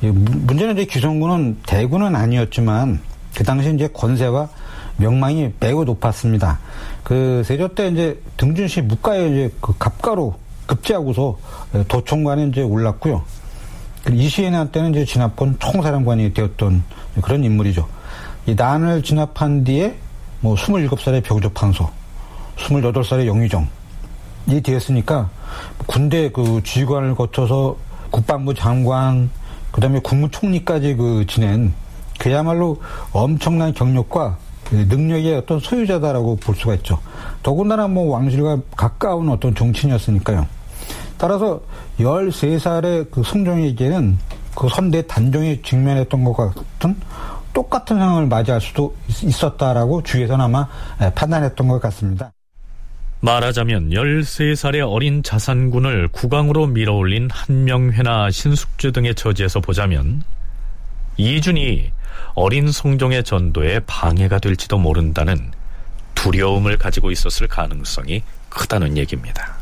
문제는 0.00 0.74
이제 0.78 0.86
귀성군은 0.86 1.58
대군은 1.66 2.16
아니었지만 2.16 3.00
그 3.36 3.44
당시 3.44 3.72
이제 3.72 3.88
권세와 3.92 4.48
명망이 4.96 5.52
매우 5.60 5.84
높았습니다. 5.84 6.58
그 7.04 7.42
세조 7.44 7.74
때 7.74 7.88
이제 7.88 8.20
등준시 8.36 8.82
묵가에 8.82 9.28
이제 9.28 9.54
그 9.60 9.76
갑가로 9.78 10.36
급제하고서 10.70 11.36
도청관에 11.88 12.46
이제 12.46 12.62
올랐고요. 12.62 13.22
이시에나 14.10 14.70
때는 14.70 14.90
이제 14.90 15.04
진압군 15.04 15.56
총사령관이 15.58 16.32
되었던 16.32 16.82
그런 17.22 17.44
인물이죠. 17.44 17.86
이 18.46 18.54
난을 18.54 19.02
진압한 19.02 19.64
뒤에 19.64 19.96
뭐 20.40 20.54
27살의 20.54 21.22
병조판소, 21.24 21.88
28살의 22.56 23.26
영의정, 23.26 23.66
이 24.46 24.60
되었으니까 24.60 25.28
군대 25.86 26.30
그 26.30 26.62
지휘관을 26.64 27.14
거쳐서 27.14 27.76
국방부 28.10 28.54
장관, 28.54 29.30
그 29.70 29.80
다음에 29.80 30.00
국무총리까지 30.00 30.94
그 30.96 31.26
지낸 31.28 31.74
그야말로 32.18 32.80
엄청난 33.12 33.74
경력과 33.74 34.38
능력의 34.70 35.36
어떤 35.36 35.58
소유자다라고 35.58 36.36
볼 36.36 36.54
수가 36.54 36.74
있죠. 36.76 36.98
더군다나 37.42 37.88
뭐 37.88 38.12
왕실과 38.12 38.58
가까운 38.76 39.28
어떤 39.28 39.54
정치인이었으니까요. 39.54 40.46
따라서 41.20 41.60
13살의 41.98 43.10
그 43.10 43.22
성종에게는 43.22 44.18
그 44.54 44.68
선대 44.70 45.06
단종에 45.06 45.60
직면했던 45.60 46.24
것 46.24 46.34
같은 46.34 46.96
똑같은 47.52 47.98
상황을 47.98 48.26
맞이할 48.26 48.58
수도 48.60 48.96
있었다라고 49.22 50.02
주위에서는 50.02 50.42
아마 50.42 50.66
판단했던 51.14 51.68
것 51.68 51.78
같습니다. 51.82 52.32
말하자면 53.20 53.90
13살의 53.90 54.90
어린 54.90 55.22
자산군을 55.22 56.08
국왕으로 56.08 56.68
밀어올린 56.68 57.28
한명회나 57.30 58.30
신숙주 58.30 58.92
등의 58.92 59.14
처지에서 59.14 59.60
보자면 59.60 60.22
이준이 61.18 61.92
어린 62.32 62.72
성종의 62.72 63.24
전도에 63.24 63.80
방해가 63.80 64.38
될지도 64.38 64.78
모른다는 64.78 65.50
두려움을 66.14 66.78
가지고 66.78 67.10
있었을 67.10 67.46
가능성이 67.46 68.22
크다는 68.48 68.96
얘기입니다. 68.96 69.59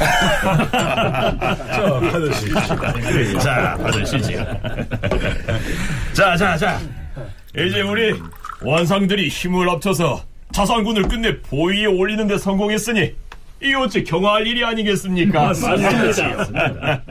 자, 0.00 2.00
받으시죠. 2.00 3.38
자, 3.40 3.76
받으시죠. 3.80 4.46
자, 6.12 6.36
자, 6.36 6.56
자. 6.56 6.80
이제 7.56 7.80
우리 7.82 8.14
원상들이 8.62 9.28
힘을 9.28 9.68
합쳐서 9.70 10.24
자산군을 10.52 11.08
끝내 11.08 11.38
보위에 11.40 11.86
올리는 11.86 12.26
데 12.26 12.38
성공했으니 12.38 13.14
이 13.62 13.74
어찌 13.74 14.02
경화할 14.04 14.46
일이 14.46 14.64
아니겠습니까? 14.64 15.46
맞습니다. 15.48 17.02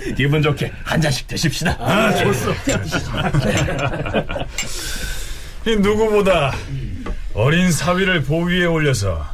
기분 0.16 0.40
좋게 0.42 0.72
한 0.84 1.00
잔씩 1.00 1.26
드십시다. 1.28 1.76
아, 1.78 2.12
좋소. 2.14 2.52
이 5.66 5.76
누구보다 5.76 6.54
어린 7.34 7.70
사위를 7.70 8.22
보위에 8.22 8.64
올려서 8.64 9.24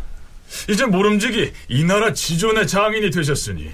이제 0.68 0.84
모름지기 0.86 1.52
이 1.68 1.84
나라 1.84 2.12
지존의 2.12 2.66
장인이 2.66 3.10
되셨으니 3.10 3.70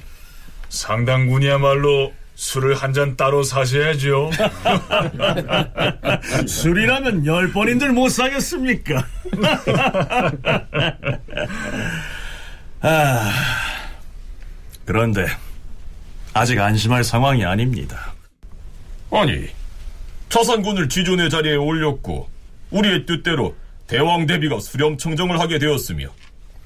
상당군이야말로 0.69 2.13
술을 2.35 2.75
한 2.75 2.93
잔 2.93 3.17
따로 3.17 3.43
사셔야죠. 3.43 4.31
술이라면 6.49 7.27
열 7.27 7.53
번인들 7.53 7.93
못 7.93 8.09
사겠습니까? 8.09 9.07
아, 12.81 13.33
그런데 14.85 15.27
아직 16.35 16.59
안심할 16.59 17.05
상황이 17.05 17.45
아닙니다. 17.45 18.13
아니, 19.11 19.47
자산군을 20.31 20.89
지존의 20.89 21.31
자리에 21.31 21.55
올렸고 21.55 22.29
우리의 22.71 23.07
뜻대로 23.07 23.55
대왕 23.87 24.27
대비가 24.27 24.59
수렴청정을 24.59 25.39
하게 25.39 25.59
되었으며 25.59 26.09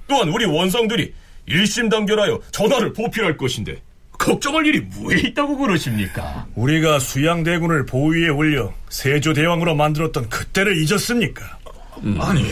또한 0.06 0.28
우리 0.28 0.44
원상들이 0.44 1.12
일심 1.46 1.88
단결하여 1.88 2.40
전하를 2.50 2.92
보필할 2.92 3.36
것인데 3.36 3.80
걱정할 4.18 4.66
일이 4.66 4.80
뭐에 4.80 5.18
있다고 5.18 5.56
그러십니까? 5.56 6.46
우리가 6.54 6.98
수양대군을 6.98 7.86
보위에 7.86 8.28
올려 8.28 8.72
세조대왕으로 8.88 9.74
만들었던 9.74 10.28
그때를 10.28 10.76
잊었습니까? 10.82 11.58
음. 12.02 12.18
아니 12.20 12.44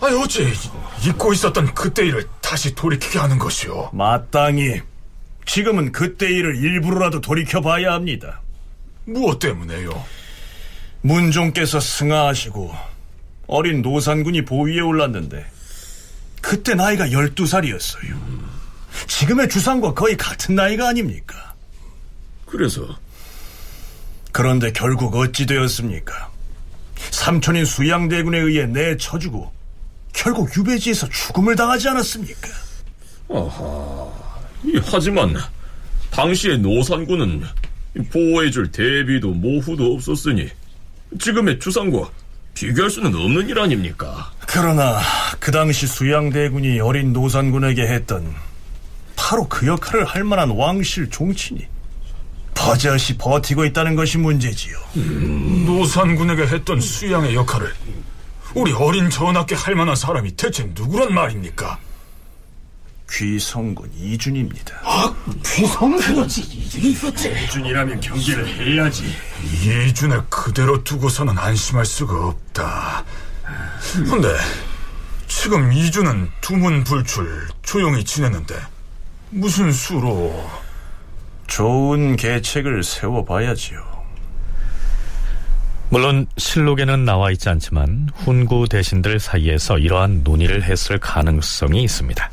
아니 0.00 0.16
어째 0.16 0.52
잊고 1.06 1.32
있었던 1.32 1.72
그때 1.74 2.04
일을 2.06 2.24
다시 2.40 2.74
돌이키게 2.74 3.18
하는 3.18 3.38
것이오? 3.38 3.90
마땅히 3.92 4.80
지금은 5.46 5.92
그때 5.92 6.28
일을 6.28 6.56
일부러라도 6.56 7.20
돌이켜봐야 7.20 7.92
합니다. 7.92 8.40
무엇 9.04 9.38
때문에요? 9.38 10.04
문종께서 11.02 11.80
승하하시고 11.80 12.72
어린 13.46 13.82
노산군이 13.82 14.44
보위에 14.44 14.80
올랐는데 14.80 15.44
그때 16.42 16.74
나이가 16.74 17.06
12살이었어요. 17.06 18.42
지금의 19.06 19.48
주상과 19.48 19.94
거의 19.94 20.16
같은 20.16 20.54
나이가 20.54 20.88
아닙니까? 20.88 21.54
그래서 22.44 22.98
그런데 24.32 24.72
결국 24.72 25.14
어찌 25.16 25.46
되었습니까? 25.46 26.30
삼촌인 27.10 27.64
수양대군에 27.64 28.38
의해 28.38 28.66
내쳐주고 28.66 29.50
결국 30.12 30.54
유배지에서 30.56 31.08
죽음을 31.08 31.56
당하지 31.56 31.88
않았습니까? 31.88 32.48
아하. 33.30 34.12
이, 34.64 34.78
하지만 34.84 35.34
당시의 36.10 36.58
노산군은 36.58 37.44
보호해줄 38.12 38.70
대비도 38.70 39.30
모후도 39.30 39.94
없었으니 39.94 40.48
지금의 41.18 41.58
주상과 41.58 42.10
비교할 42.54 42.90
수는 42.90 43.14
없는 43.14 43.48
일 43.48 43.58
아닙니까? 43.58 44.30
그러나 44.46 45.00
그 45.40 45.50
당시 45.50 45.86
수양대군이 45.86 46.80
어린 46.80 47.12
노산군에게 47.12 47.82
했던 47.82 48.34
바로 49.16 49.48
그 49.48 49.66
역할을 49.66 50.04
할 50.04 50.24
만한 50.24 50.50
왕실 50.50 51.08
종친이 51.08 51.66
버젓이 52.54 53.16
버티고 53.16 53.64
있다는 53.64 53.96
것이 53.96 54.18
문제지요. 54.18 54.76
음, 54.96 55.64
노산군에게 55.66 56.42
했던 56.46 56.80
수양의 56.80 57.34
역할을 57.34 57.72
우리 58.54 58.72
어린 58.72 59.08
전하께 59.08 59.54
할 59.54 59.74
만한 59.74 59.96
사람이 59.96 60.36
대체 60.36 60.70
누구란 60.74 61.14
말입니까? 61.14 61.78
귀성군 63.12 63.90
이준입니다. 63.94 64.80
아, 64.84 65.14
귀성군이지 65.44 66.40
이준이 66.40 66.90
있었지. 66.92 67.30
이준이라면 67.44 68.00
경계를 68.00 68.46
해야지. 68.48 69.04
이준을 69.86 70.26
그대로 70.30 70.82
두고서는 70.82 71.36
안심할 71.36 71.84
수가 71.84 72.28
없다. 72.28 73.04
근데 74.08 74.28
지금 75.28 75.72
이준은 75.72 76.30
두문불출 76.40 77.48
조용히 77.62 78.02
지내는데 78.04 78.54
무슨 79.30 79.72
수로? 79.72 80.50
좋은 81.48 82.16
계책을 82.16 82.82
세워봐야지요. 82.82 83.92
물론 85.90 86.26
실록에는 86.38 87.04
나와 87.04 87.30
있지 87.30 87.50
않지만 87.50 88.08
훈구 88.14 88.68
대신들 88.70 89.20
사이에서 89.20 89.76
이러한 89.76 90.22
논의를 90.24 90.62
했을 90.62 90.98
가능성이 90.98 91.82
있습니다. 91.82 92.30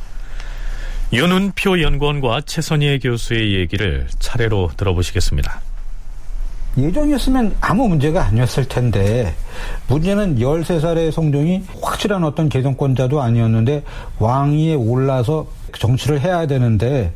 윤은표 1.12 1.82
연구원과 1.82 2.42
최선희 2.46 3.00
교수의 3.00 3.56
얘기를 3.56 4.08
차례로 4.20 4.72
들어보시겠습니다. 4.78 5.62
예정이었으면 6.78 7.56
아무 7.62 7.88
문제가 7.88 8.26
아니었을 8.26 8.68
텐데 8.68 9.34
문제는 9.88 10.38
13살의 10.38 11.12
성종이 11.12 11.64
확실한 11.82 12.24
어떤 12.24 12.48
개정권자도 12.48 13.22
아니었는데 13.22 13.84
왕위에 14.20 14.76
올라서 14.76 15.48
정치를 15.78 16.22
해야 16.22 16.46
되는데 16.46 17.12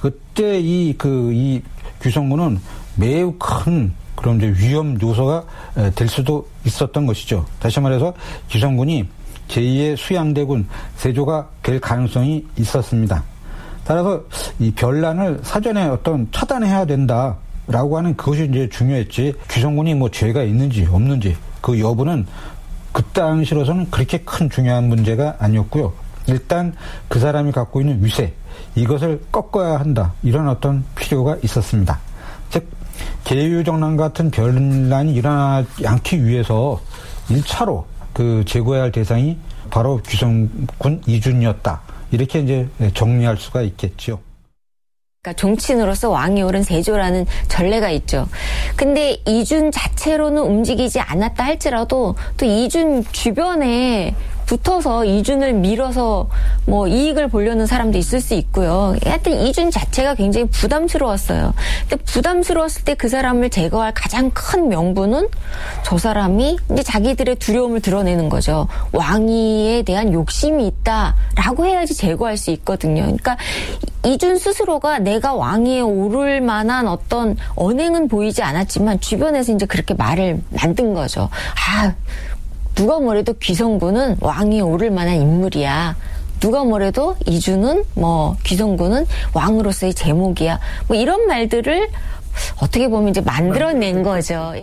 그때 0.00 0.60
이 0.60 0.94
그 0.98 1.32
이 1.32 1.62
규성군은 2.00 2.60
매우 2.96 3.32
큰 3.38 3.94
그런 4.14 4.36
이제 4.36 4.52
위험 4.58 5.00
요소가 5.00 5.44
될 5.94 6.06
수도 6.08 6.46
있었던 6.66 7.06
것이죠. 7.06 7.46
다시 7.58 7.80
말해서 7.80 8.12
규성군이 8.50 9.06
제2의 9.54 9.96
수양대군 9.96 10.68
세조가 10.96 11.48
될 11.62 11.80
가능성이 11.80 12.44
있었습니다. 12.58 13.22
따라서 13.84 14.22
이 14.58 14.72
변란을 14.72 15.40
사전에 15.42 15.84
어떤 15.84 16.28
차단해야 16.32 16.86
된다라고 16.86 17.98
하는 17.98 18.16
그것이 18.16 18.48
이제 18.50 18.68
중요했지 18.68 19.34
규성군이 19.48 19.94
뭐 19.94 20.10
죄가 20.10 20.42
있는지 20.42 20.86
없는지 20.90 21.36
그 21.60 21.78
여부는 21.78 22.26
그 22.92 23.02
당시로서는 23.02 23.90
그렇게 23.90 24.18
큰 24.18 24.48
중요한 24.50 24.84
문제가 24.84 25.36
아니었고요. 25.38 25.92
일단 26.26 26.74
그 27.08 27.18
사람이 27.20 27.52
갖고 27.52 27.80
있는 27.80 28.02
위세 28.02 28.32
이것을 28.74 29.22
꺾어야 29.30 29.78
한다 29.78 30.14
이런 30.22 30.48
어떤 30.48 30.84
필요가 30.94 31.36
있었습니다. 31.42 31.98
즉 32.50 32.66
계유정난 33.24 33.96
같은 33.96 34.30
변란이 34.30 35.14
일어나지 35.14 35.86
않기 35.86 36.24
위해서 36.24 36.80
1차로 37.28 37.84
그 38.14 38.44
제거해야 38.46 38.84
할 38.84 38.92
대상이 38.92 39.36
바로 39.70 40.00
규성군 40.04 41.02
이준이었다. 41.06 41.82
이렇게 42.12 42.40
이제 42.40 42.68
정리할 42.94 43.36
수가 43.36 43.62
있겠죠. 43.62 44.20
그러니까 45.20 45.40
종친으로서 45.40 46.10
왕이 46.10 46.42
오른 46.42 46.62
세조라는 46.62 47.26
전례가 47.48 47.90
있죠. 47.90 48.28
근데 48.76 49.16
이준 49.26 49.72
자체로는 49.72 50.42
움직이지 50.42 51.00
않았다 51.00 51.44
할지라도 51.44 52.14
또 52.36 52.46
이준 52.46 53.04
주변에 53.10 54.14
붙어서 54.46 55.04
이준을 55.04 55.52
밀어서 55.54 56.28
뭐 56.66 56.88
이익을 56.88 57.28
보려는 57.28 57.66
사람도 57.66 57.98
있을 57.98 58.20
수 58.20 58.34
있고요. 58.34 58.96
하여튼 59.04 59.40
이준 59.46 59.70
자체가 59.70 60.14
굉장히 60.14 60.48
부담스러웠어요. 60.48 61.54
근데 61.88 62.02
부담스러웠을 62.04 62.84
때 62.84 62.94
그 63.04 63.08
사람을 63.08 63.50
제거할 63.50 63.92
가장 63.92 64.30
큰 64.32 64.68
명분은 64.68 65.28
저 65.84 65.98
사람이 65.98 66.56
이제 66.72 66.82
자기들의 66.82 67.36
두려움을 67.36 67.80
드러내는 67.80 68.28
거죠. 68.28 68.66
왕위에 68.92 69.82
대한 69.82 70.12
욕심이 70.12 70.66
있다라고 70.66 71.66
해야지 71.66 71.94
제거할 71.94 72.36
수 72.36 72.50
있거든요. 72.52 73.02
그러니까 73.02 73.36
이준 74.04 74.38
스스로가 74.38 75.00
내가 75.00 75.34
왕위에 75.34 75.80
오를 75.80 76.40
만한 76.40 76.88
어떤 76.88 77.36
언행은 77.56 78.08
보이지 78.08 78.42
않았지만 78.42 79.00
주변에서 79.00 79.52
이제 79.52 79.66
그렇게 79.66 79.94
말을 79.94 80.40
만든 80.50 80.94
거죠. 80.94 81.28
아, 81.54 81.92
누가 82.74 82.98
뭐래도 82.98 83.32
귀성군은 83.34 84.16
왕위에 84.20 84.60
오를 84.60 84.90
만한 84.90 85.16
인물이야. 85.16 85.96
누가 86.40 86.64
뭐래도 86.64 87.16
이주는 87.26 87.84
뭐 87.94 88.36
귀성군은 88.44 89.06
왕으로서의 89.32 89.94
제목이야. 89.94 90.60
뭐 90.88 90.96
이런 90.96 91.26
말들을 91.26 91.88
어떻게 92.60 92.88
보면 92.88 93.10
이제 93.10 93.20
만들어낸 93.20 94.02
거죠. 94.02 94.54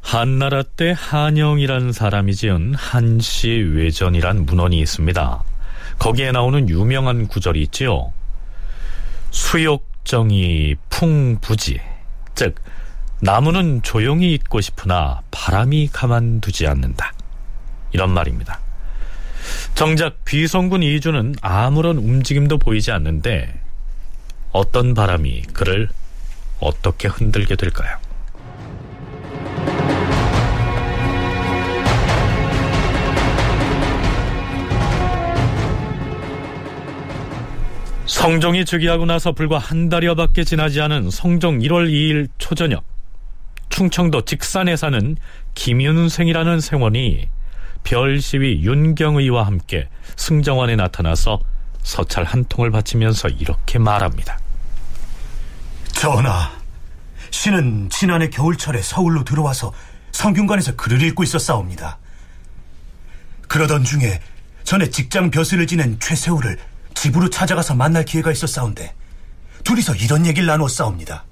한나라 0.00 0.62
때 0.62 0.94
한영이라는 0.96 1.92
사람이 1.92 2.34
지은 2.34 2.74
한시 2.74 3.48
외전이란 3.50 4.46
문헌이 4.46 4.78
있습니다. 4.80 5.42
거기에 5.98 6.32
나오는 6.32 6.68
유명한 6.68 7.26
구절이 7.26 7.60
있지요. 7.64 8.12
수욕정이 9.30 10.76
풍부지, 10.88 11.80
즉 12.34 12.54
나무는 13.20 13.82
조용히 13.82 14.32
있고 14.34 14.60
싶으나 14.60 15.22
바람이 15.30 15.88
가만두지 15.92 16.66
않는다. 16.66 17.12
이런 17.92 18.10
말입니다. 18.10 18.60
정작 19.74 20.24
귀성군 20.26 20.82
이주는 20.82 21.34
아무런 21.40 21.98
움직임도 21.98 22.58
보이지 22.58 22.92
않는데 22.92 23.60
어떤 24.52 24.94
바람이 24.94 25.42
그를 25.52 25.88
어떻게 26.60 27.08
흔들게 27.08 27.56
될까요? 27.56 27.96
성종이 38.06 38.64
즉위하고 38.64 39.06
나서 39.06 39.32
불과 39.32 39.58
한 39.58 39.88
달여밖에 39.88 40.44
지나지 40.44 40.80
않은 40.80 41.10
성종 41.10 41.60
1월 41.60 41.88
2일 41.90 42.28
초저녁 42.38 42.97
충청도 43.78 44.24
직산에 44.24 44.74
사는 44.74 45.16
김윤생이라는 45.54 46.58
생원이 46.60 47.28
별시위 47.84 48.62
윤경의와 48.64 49.46
함께 49.46 49.88
승정원에 50.16 50.74
나타나서 50.74 51.38
서찰 51.84 52.24
한 52.24 52.44
통을 52.46 52.72
바치면서 52.72 53.28
이렇게 53.28 53.78
말합니다. 53.78 54.40
전하, 55.92 56.50
신은 57.30 57.88
지난해 57.90 58.28
겨울철에 58.30 58.82
서울로 58.82 59.22
들어와서 59.22 59.72
성균관에서 60.10 60.74
글을 60.74 61.00
읽고 61.02 61.22
있었사옵니다. 61.22 61.98
그러던 63.46 63.84
중에 63.84 64.20
전에 64.64 64.90
직장 64.90 65.30
벼슬을 65.30 65.68
지낸 65.68 66.00
최세호를 66.00 66.58
집으로 66.94 67.30
찾아가서 67.30 67.76
만날 67.76 68.04
기회가 68.04 68.32
있었사온데 68.32 68.92
둘이서 69.62 69.94
이런 69.94 70.26
얘기를 70.26 70.48
나누었사옵니다. 70.48 71.27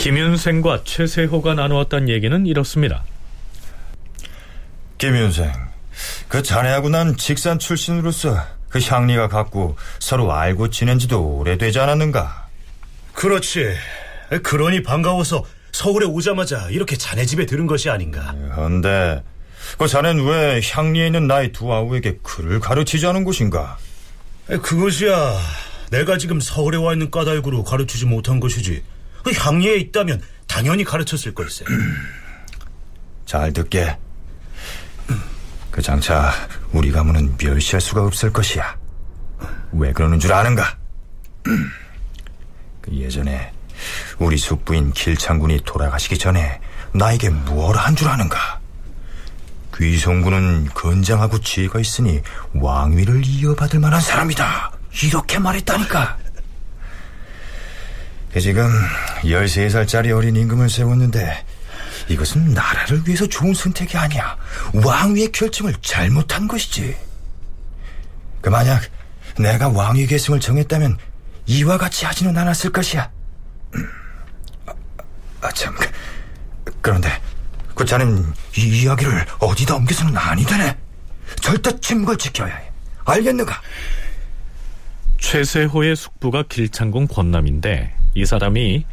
김윤생과 0.00 0.84
최세호가 0.84 1.52
나누었던 1.52 2.08
얘기는 2.08 2.46
이렇습니다. 2.46 3.04
김윤생, 4.96 5.52
그 6.26 6.42
자네하고 6.42 6.88
난 6.88 7.18
직산 7.18 7.58
출신으로서 7.58 8.34
그 8.70 8.80
향리가 8.80 9.28
같고 9.28 9.76
서로 9.98 10.32
알고 10.32 10.70
지낸 10.70 10.98
지도 10.98 11.36
오래되지 11.36 11.80
않았는가? 11.80 12.48
그렇지. 13.12 13.74
그러니 14.42 14.82
반가워서 14.82 15.44
서울에 15.72 16.06
오자마자 16.06 16.68
이렇게 16.70 16.96
자네 16.96 17.26
집에 17.26 17.44
들은 17.44 17.66
것이 17.66 17.90
아닌가. 17.90 18.34
그런데 18.54 19.22
그 19.78 19.86
자넨 19.86 20.24
왜 20.24 20.62
향리에 20.64 21.08
있는 21.08 21.26
나의 21.26 21.52
두 21.52 21.70
아우에게 21.74 22.20
글을 22.22 22.60
가르치지 22.60 23.06
않은 23.06 23.24
것인가? 23.24 23.76
그것이야. 24.46 25.38
내가 25.90 26.16
지금 26.16 26.40
서울에 26.40 26.78
와 26.78 26.94
있는 26.94 27.10
까닭으로 27.10 27.64
가르치지 27.64 28.06
못한 28.06 28.40
것이지. 28.40 28.82
그 29.24 29.32
향리에 29.32 29.76
있다면 29.76 30.22
당연히 30.46 30.84
가르쳤을 30.84 31.34
걸세. 31.34 31.64
잘 33.26 33.52
듣게. 33.52 33.96
그 35.70 35.80
장차 35.82 36.32
우리 36.72 36.90
가문은 36.90 37.36
멸시할 37.38 37.80
수가 37.80 38.02
없을 38.04 38.32
것이야. 38.32 38.76
왜 39.72 39.92
그러는 39.92 40.18
줄 40.18 40.32
아는가? 40.32 40.76
그 41.44 42.92
예전에 42.92 43.52
우리 44.18 44.36
숙부인 44.36 44.92
길창군이 44.92 45.60
돌아가시기 45.64 46.18
전에 46.18 46.60
나에게 46.92 47.30
무엇을 47.30 47.80
한 47.80 47.94
줄 47.94 48.08
아는가? 48.08 48.58
귀성군은 49.76 50.68
건장하고 50.74 51.40
지혜가 51.40 51.78
있으니 51.80 52.20
왕위를 52.54 53.22
이어받을 53.24 53.78
만한 53.80 54.00
사람이다. 54.00 54.72
이렇게 55.04 55.38
말했다니까. 55.38 56.18
그 58.32 58.40
지금 58.40 58.70
13살짜리 59.22 60.16
어린 60.16 60.36
임금을 60.36 60.70
세웠는데 60.70 61.44
이것은 62.08 62.54
나라를 62.54 63.02
위해서 63.06 63.26
좋은 63.26 63.54
선택이 63.54 63.96
아니야. 63.96 64.36
왕위의 64.72 65.32
결정을 65.32 65.74
잘못한 65.82 66.46
것이지. 66.46 66.96
그 68.40 68.48
만약 68.48 68.82
내가 69.38 69.68
왕위 69.68 70.06
계승을 70.06 70.40
정했다면 70.40 70.96
이와 71.46 71.78
같이 71.78 72.04
하지는 72.04 72.36
않았을 72.36 72.70
것이야. 72.70 73.10
아, 74.66 74.72
아 75.40 75.50
참. 75.52 75.76
그런데 76.80 77.08
그 77.74 77.84
자는 77.84 78.24
이 78.56 78.82
이야기를 78.82 79.26
어디다 79.38 79.74
옮겨서는 79.76 80.16
아니 80.16 80.44
되네. 80.44 80.76
절대 81.40 81.78
침묵을 81.80 82.16
지켜야 82.16 82.54
해. 82.54 82.70
알겠는가? 83.04 83.60
최세호의 85.18 85.96
숙부가 85.96 86.44
길창군 86.48 87.08
권남인데 87.08 87.99
이 88.14 88.24
사람이 88.24 88.84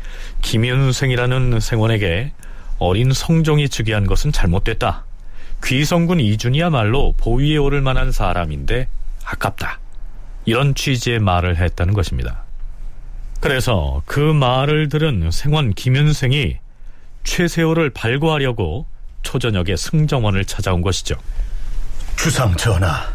김윤생이라는 0.41 1.59
생원에게 1.59 2.31
어린 2.79 3.11
성종이 3.11 3.69
즉위한 3.69 4.05
것은 4.05 4.31
잘못됐다. 4.31 5.05
귀성군 5.63 6.19
이준이야말로 6.19 7.13
보위에 7.17 7.57
오를 7.57 7.81
만한 7.81 8.11
사람인데 8.11 8.87
아깝다. 9.25 9.79
이런 10.45 10.75
취지의 10.75 11.19
말을 11.19 11.57
했다는 11.57 11.93
것입니다. 11.93 12.43
그래서 13.41 14.01
그 14.05 14.19
말을 14.19 14.89
들은 14.89 15.29
생원 15.31 15.73
김윤생이 15.73 16.57
최세호를 17.23 17.89
발구하려고 17.91 18.85
초저녁에 19.23 19.75
승정원을 19.75 20.45
찾아온 20.45 20.81
것이죠. 20.81 21.15
주상 22.15 22.55
전하, 22.55 23.13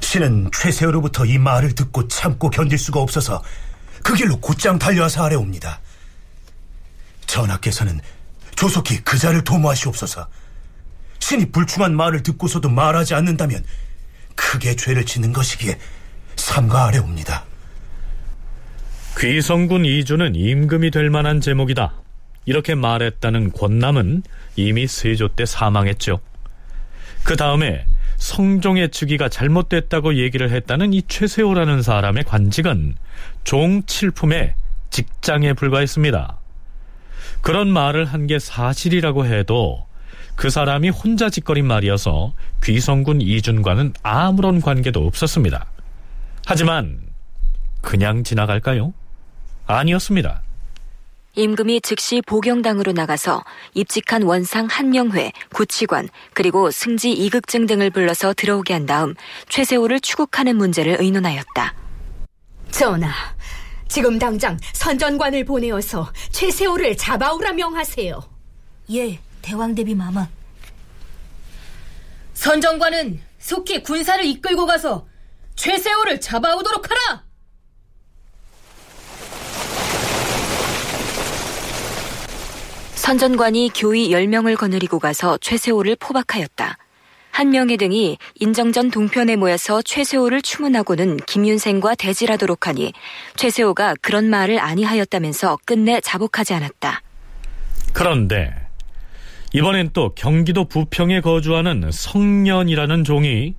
신은 0.00 0.50
최세호로부터 0.52 1.24
이 1.24 1.38
말을 1.38 1.74
듣고 1.74 2.06
참고 2.08 2.50
견딜 2.50 2.76
수가 2.78 3.00
없어서 3.00 3.42
그 4.02 4.14
길로 4.14 4.38
곧장 4.40 4.78
달려와서 4.78 5.24
아래 5.24 5.34
옵니다. 5.36 5.80
전하께서는 7.26 8.00
조속히 8.56 9.02
그 9.02 9.18
자를 9.18 9.42
도모하시옵소서. 9.44 10.28
신이 11.18 11.52
불충한 11.52 11.94
말을 11.94 12.22
듣고서도 12.22 12.68
말하지 12.68 13.14
않는다면 13.14 13.64
크게 14.34 14.76
죄를 14.76 15.06
짓는 15.06 15.32
것이기에 15.32 15.78
삼가 16.36 16.86
아래 16.86 16.98
옵니다. 16.98 17.44
귀성군 19.18 19.84
이주는 19.84 20.34
임금이 20.34 20.90
될 20.90 21.10
만한 21.10 21.40
제목이다. 21.40 21.94
이렇게 22.44 22.74
말했다는 22.74 23.52
권남은 23.52 24.22
이미 24.56 24.86
세조 24.86 25.28
때 25.28 25.46
사망했죠. 25.46 26.20
그 27.22 27.36
다음에 27.36 27.86
성종의 28.22 28.90
즉위가 28.90 29.28
잘못됐다고 29.28 30.14
얘기를 30.14 30.48
했다는 30.50 30.92
이 30.92 31.02
최세호라는 31.08 31.82
사람의 31.82 32.22
관직은 32.22 32.94
종 33.42 33.82
칠품의 33.84 34.54
직장에 34.90 35.54
불과했습니다. 35.54 36.38
그런 37.40 37.68
말을 37.68 38.04
한 38.04 38.28
게 38.28 38.38
사실이라고 38.38 39.26
해도 39.26 39.86
그 40.36 40.50
사람이 40.50 40.90
혼자 40.90 41.30
짓거린 41.30 41.66
말이어서 41.66 42.32
귀성군 42.62 43.20
이준과는 43.20 43.94
아무런 44.04 44.60
관계도 44.60 45.04
없었습니다. 45.04 45.66
하지만 46.46 47.00
그냥 47.80 48.22
지나갈까요? 48.22 48.94
아니었습니다. 49.66 50.41
임금이 51.34 51.80
즉시 51.80 52.20
보경당으로 52.26 52.92
나가서 52.92 53.42
입직한 53.72 54.22
원상 54.22 54.66
한명회, 54.66 55.32
구치관, 55.54 56.10
그리고 56.34 56.70
승지 56.70 57.10
이극증 57.12 57.66
등을 57.66 57.88
불러서 57.90 58.34
들어오게 58.34 58.74
한 58.74 58.84
다음 58.84 59.14
최세호를 59.48 60.00
추국하는 60.00 60.56
문제를 60.56 60.98
의논하였다. 61.00 61.74
전하, 62.70 63.10
지금 63.88 64.18
당장 64.18 64.58
선전관을 64.74 65.46
보내어서 65.46 66.12
최세호를 66.32 66.98
잡아오라 66.98 67.52
명하세요. 67.54 68.20
예, 68.92 69.18
대왕 69.40 69.74
대비 69.74 69.94
마마. 69.94 70.28
선전관은 72.34 73.20
속히 73.38 73.82
군사를 73.82 74.22
이끌고 74.24 74.66
가서 74.66 75.06
최세호를 75.56 76.20
잡아오도록 76.20 76.90
하라! 76.90 77.24
선전관이 83.02 83.72
교위 83.74 84.10
10명을 84.10 84.56
거느리고 84.56 85.00
가서 85.00 85.36
최세호를 85.38 85.96
포박하였다. 85.96 86.78
한명회 87.32 87.76
등이 87.76 88.16
인정전 88.36 88.92
동편에 88.92 89.34
모여서 89.34 89.82
최세호를 89.82 90.40
추문하고는 90.40 91.16
김윤생과 91.16 91.96
대질하도록 91.96 92.68
하니 92.68 92.92
최세호가 93.34 93.96
그런 94.00 94.30
말을 94.30 94.60
아니하였다면서 94.60 95.58
끝내 95.66 96.00
자복하지 96.00 96.54
않았다. 96.54 97.02
그런데 97.92 98.54
이번엔 99.52 99.90
또 99.94 100.14
경기도 100.14 100.68
부평에 100.68 101.22
거주하는 101.22 101.90
성년이라는 101.90 103.02
종이 103.02 103.56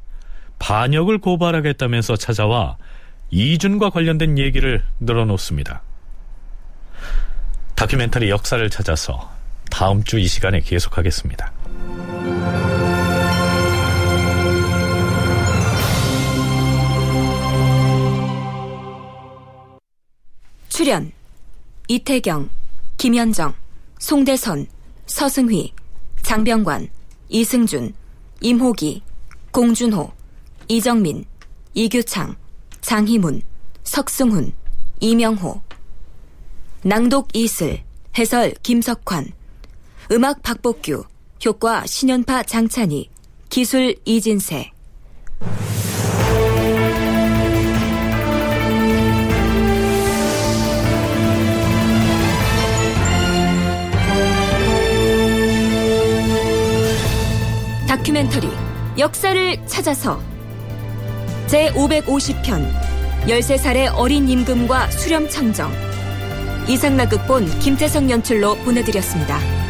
반역을 0.60 1.18
고발하겠다면서 1.18 2.16
찾아와 2.16 2.78
이준과 3.30 3.90
관련된 3.90 4.38
얘기를 4.38 4.86
늘어놓습니다. 5.02 5.82
다큐멘터리 7.76 8.30
역사를 8.30 8.70
찾아서 8.70 9.33
다음 9.74 10.04
주 10.04 10.20
이 10.20 10.28
시간에 10.28 10.60
계속하겠습니다. 10.60 11.52
출연 20.70 21.12
이태경, 21.88 22.50
김현정, 22.98 23.56
송대선, 23.98 24.68
서승휘, 25.08 25.74
장병관, 26.22 26.88
이승준, 27.30 27.94
임호기, 28.42 29.02
공준호, 29.52 30.12
이정민, 30.68 31.26
이규창, 31.74 32.36
장희문, 32.82 33.42
석승훈, 33.84 34.54
이명호 35.00 35.62
낭독 36.84 37.30
이슬, 37.36 37.82
해설 38.16 38.54
김석환, 38.62 39.32
음악 40.14 40.44
박복규, 40.44 41.06
효과 41.44 41.88
신연파 41.88 42.44
장찬희, 42.44 43.10
기술 43.50 43.96
이진세. 44.06 44.70
다큐멘터리 57.88 58.48
역사를 59.00 59.66
찾아서 59.66 60.22
제550편 61.48 62.72
13살의 63.26 63.92
어린 63.96 64.30
임금과 64.30 64.92
수렴 64.92 65.28
청정 65.28 65.72
이상락극본 66.70 67.48
김태성 67.62 68.12
연출로 68.12 68.54
보내드렸습니다. 68.58 69.64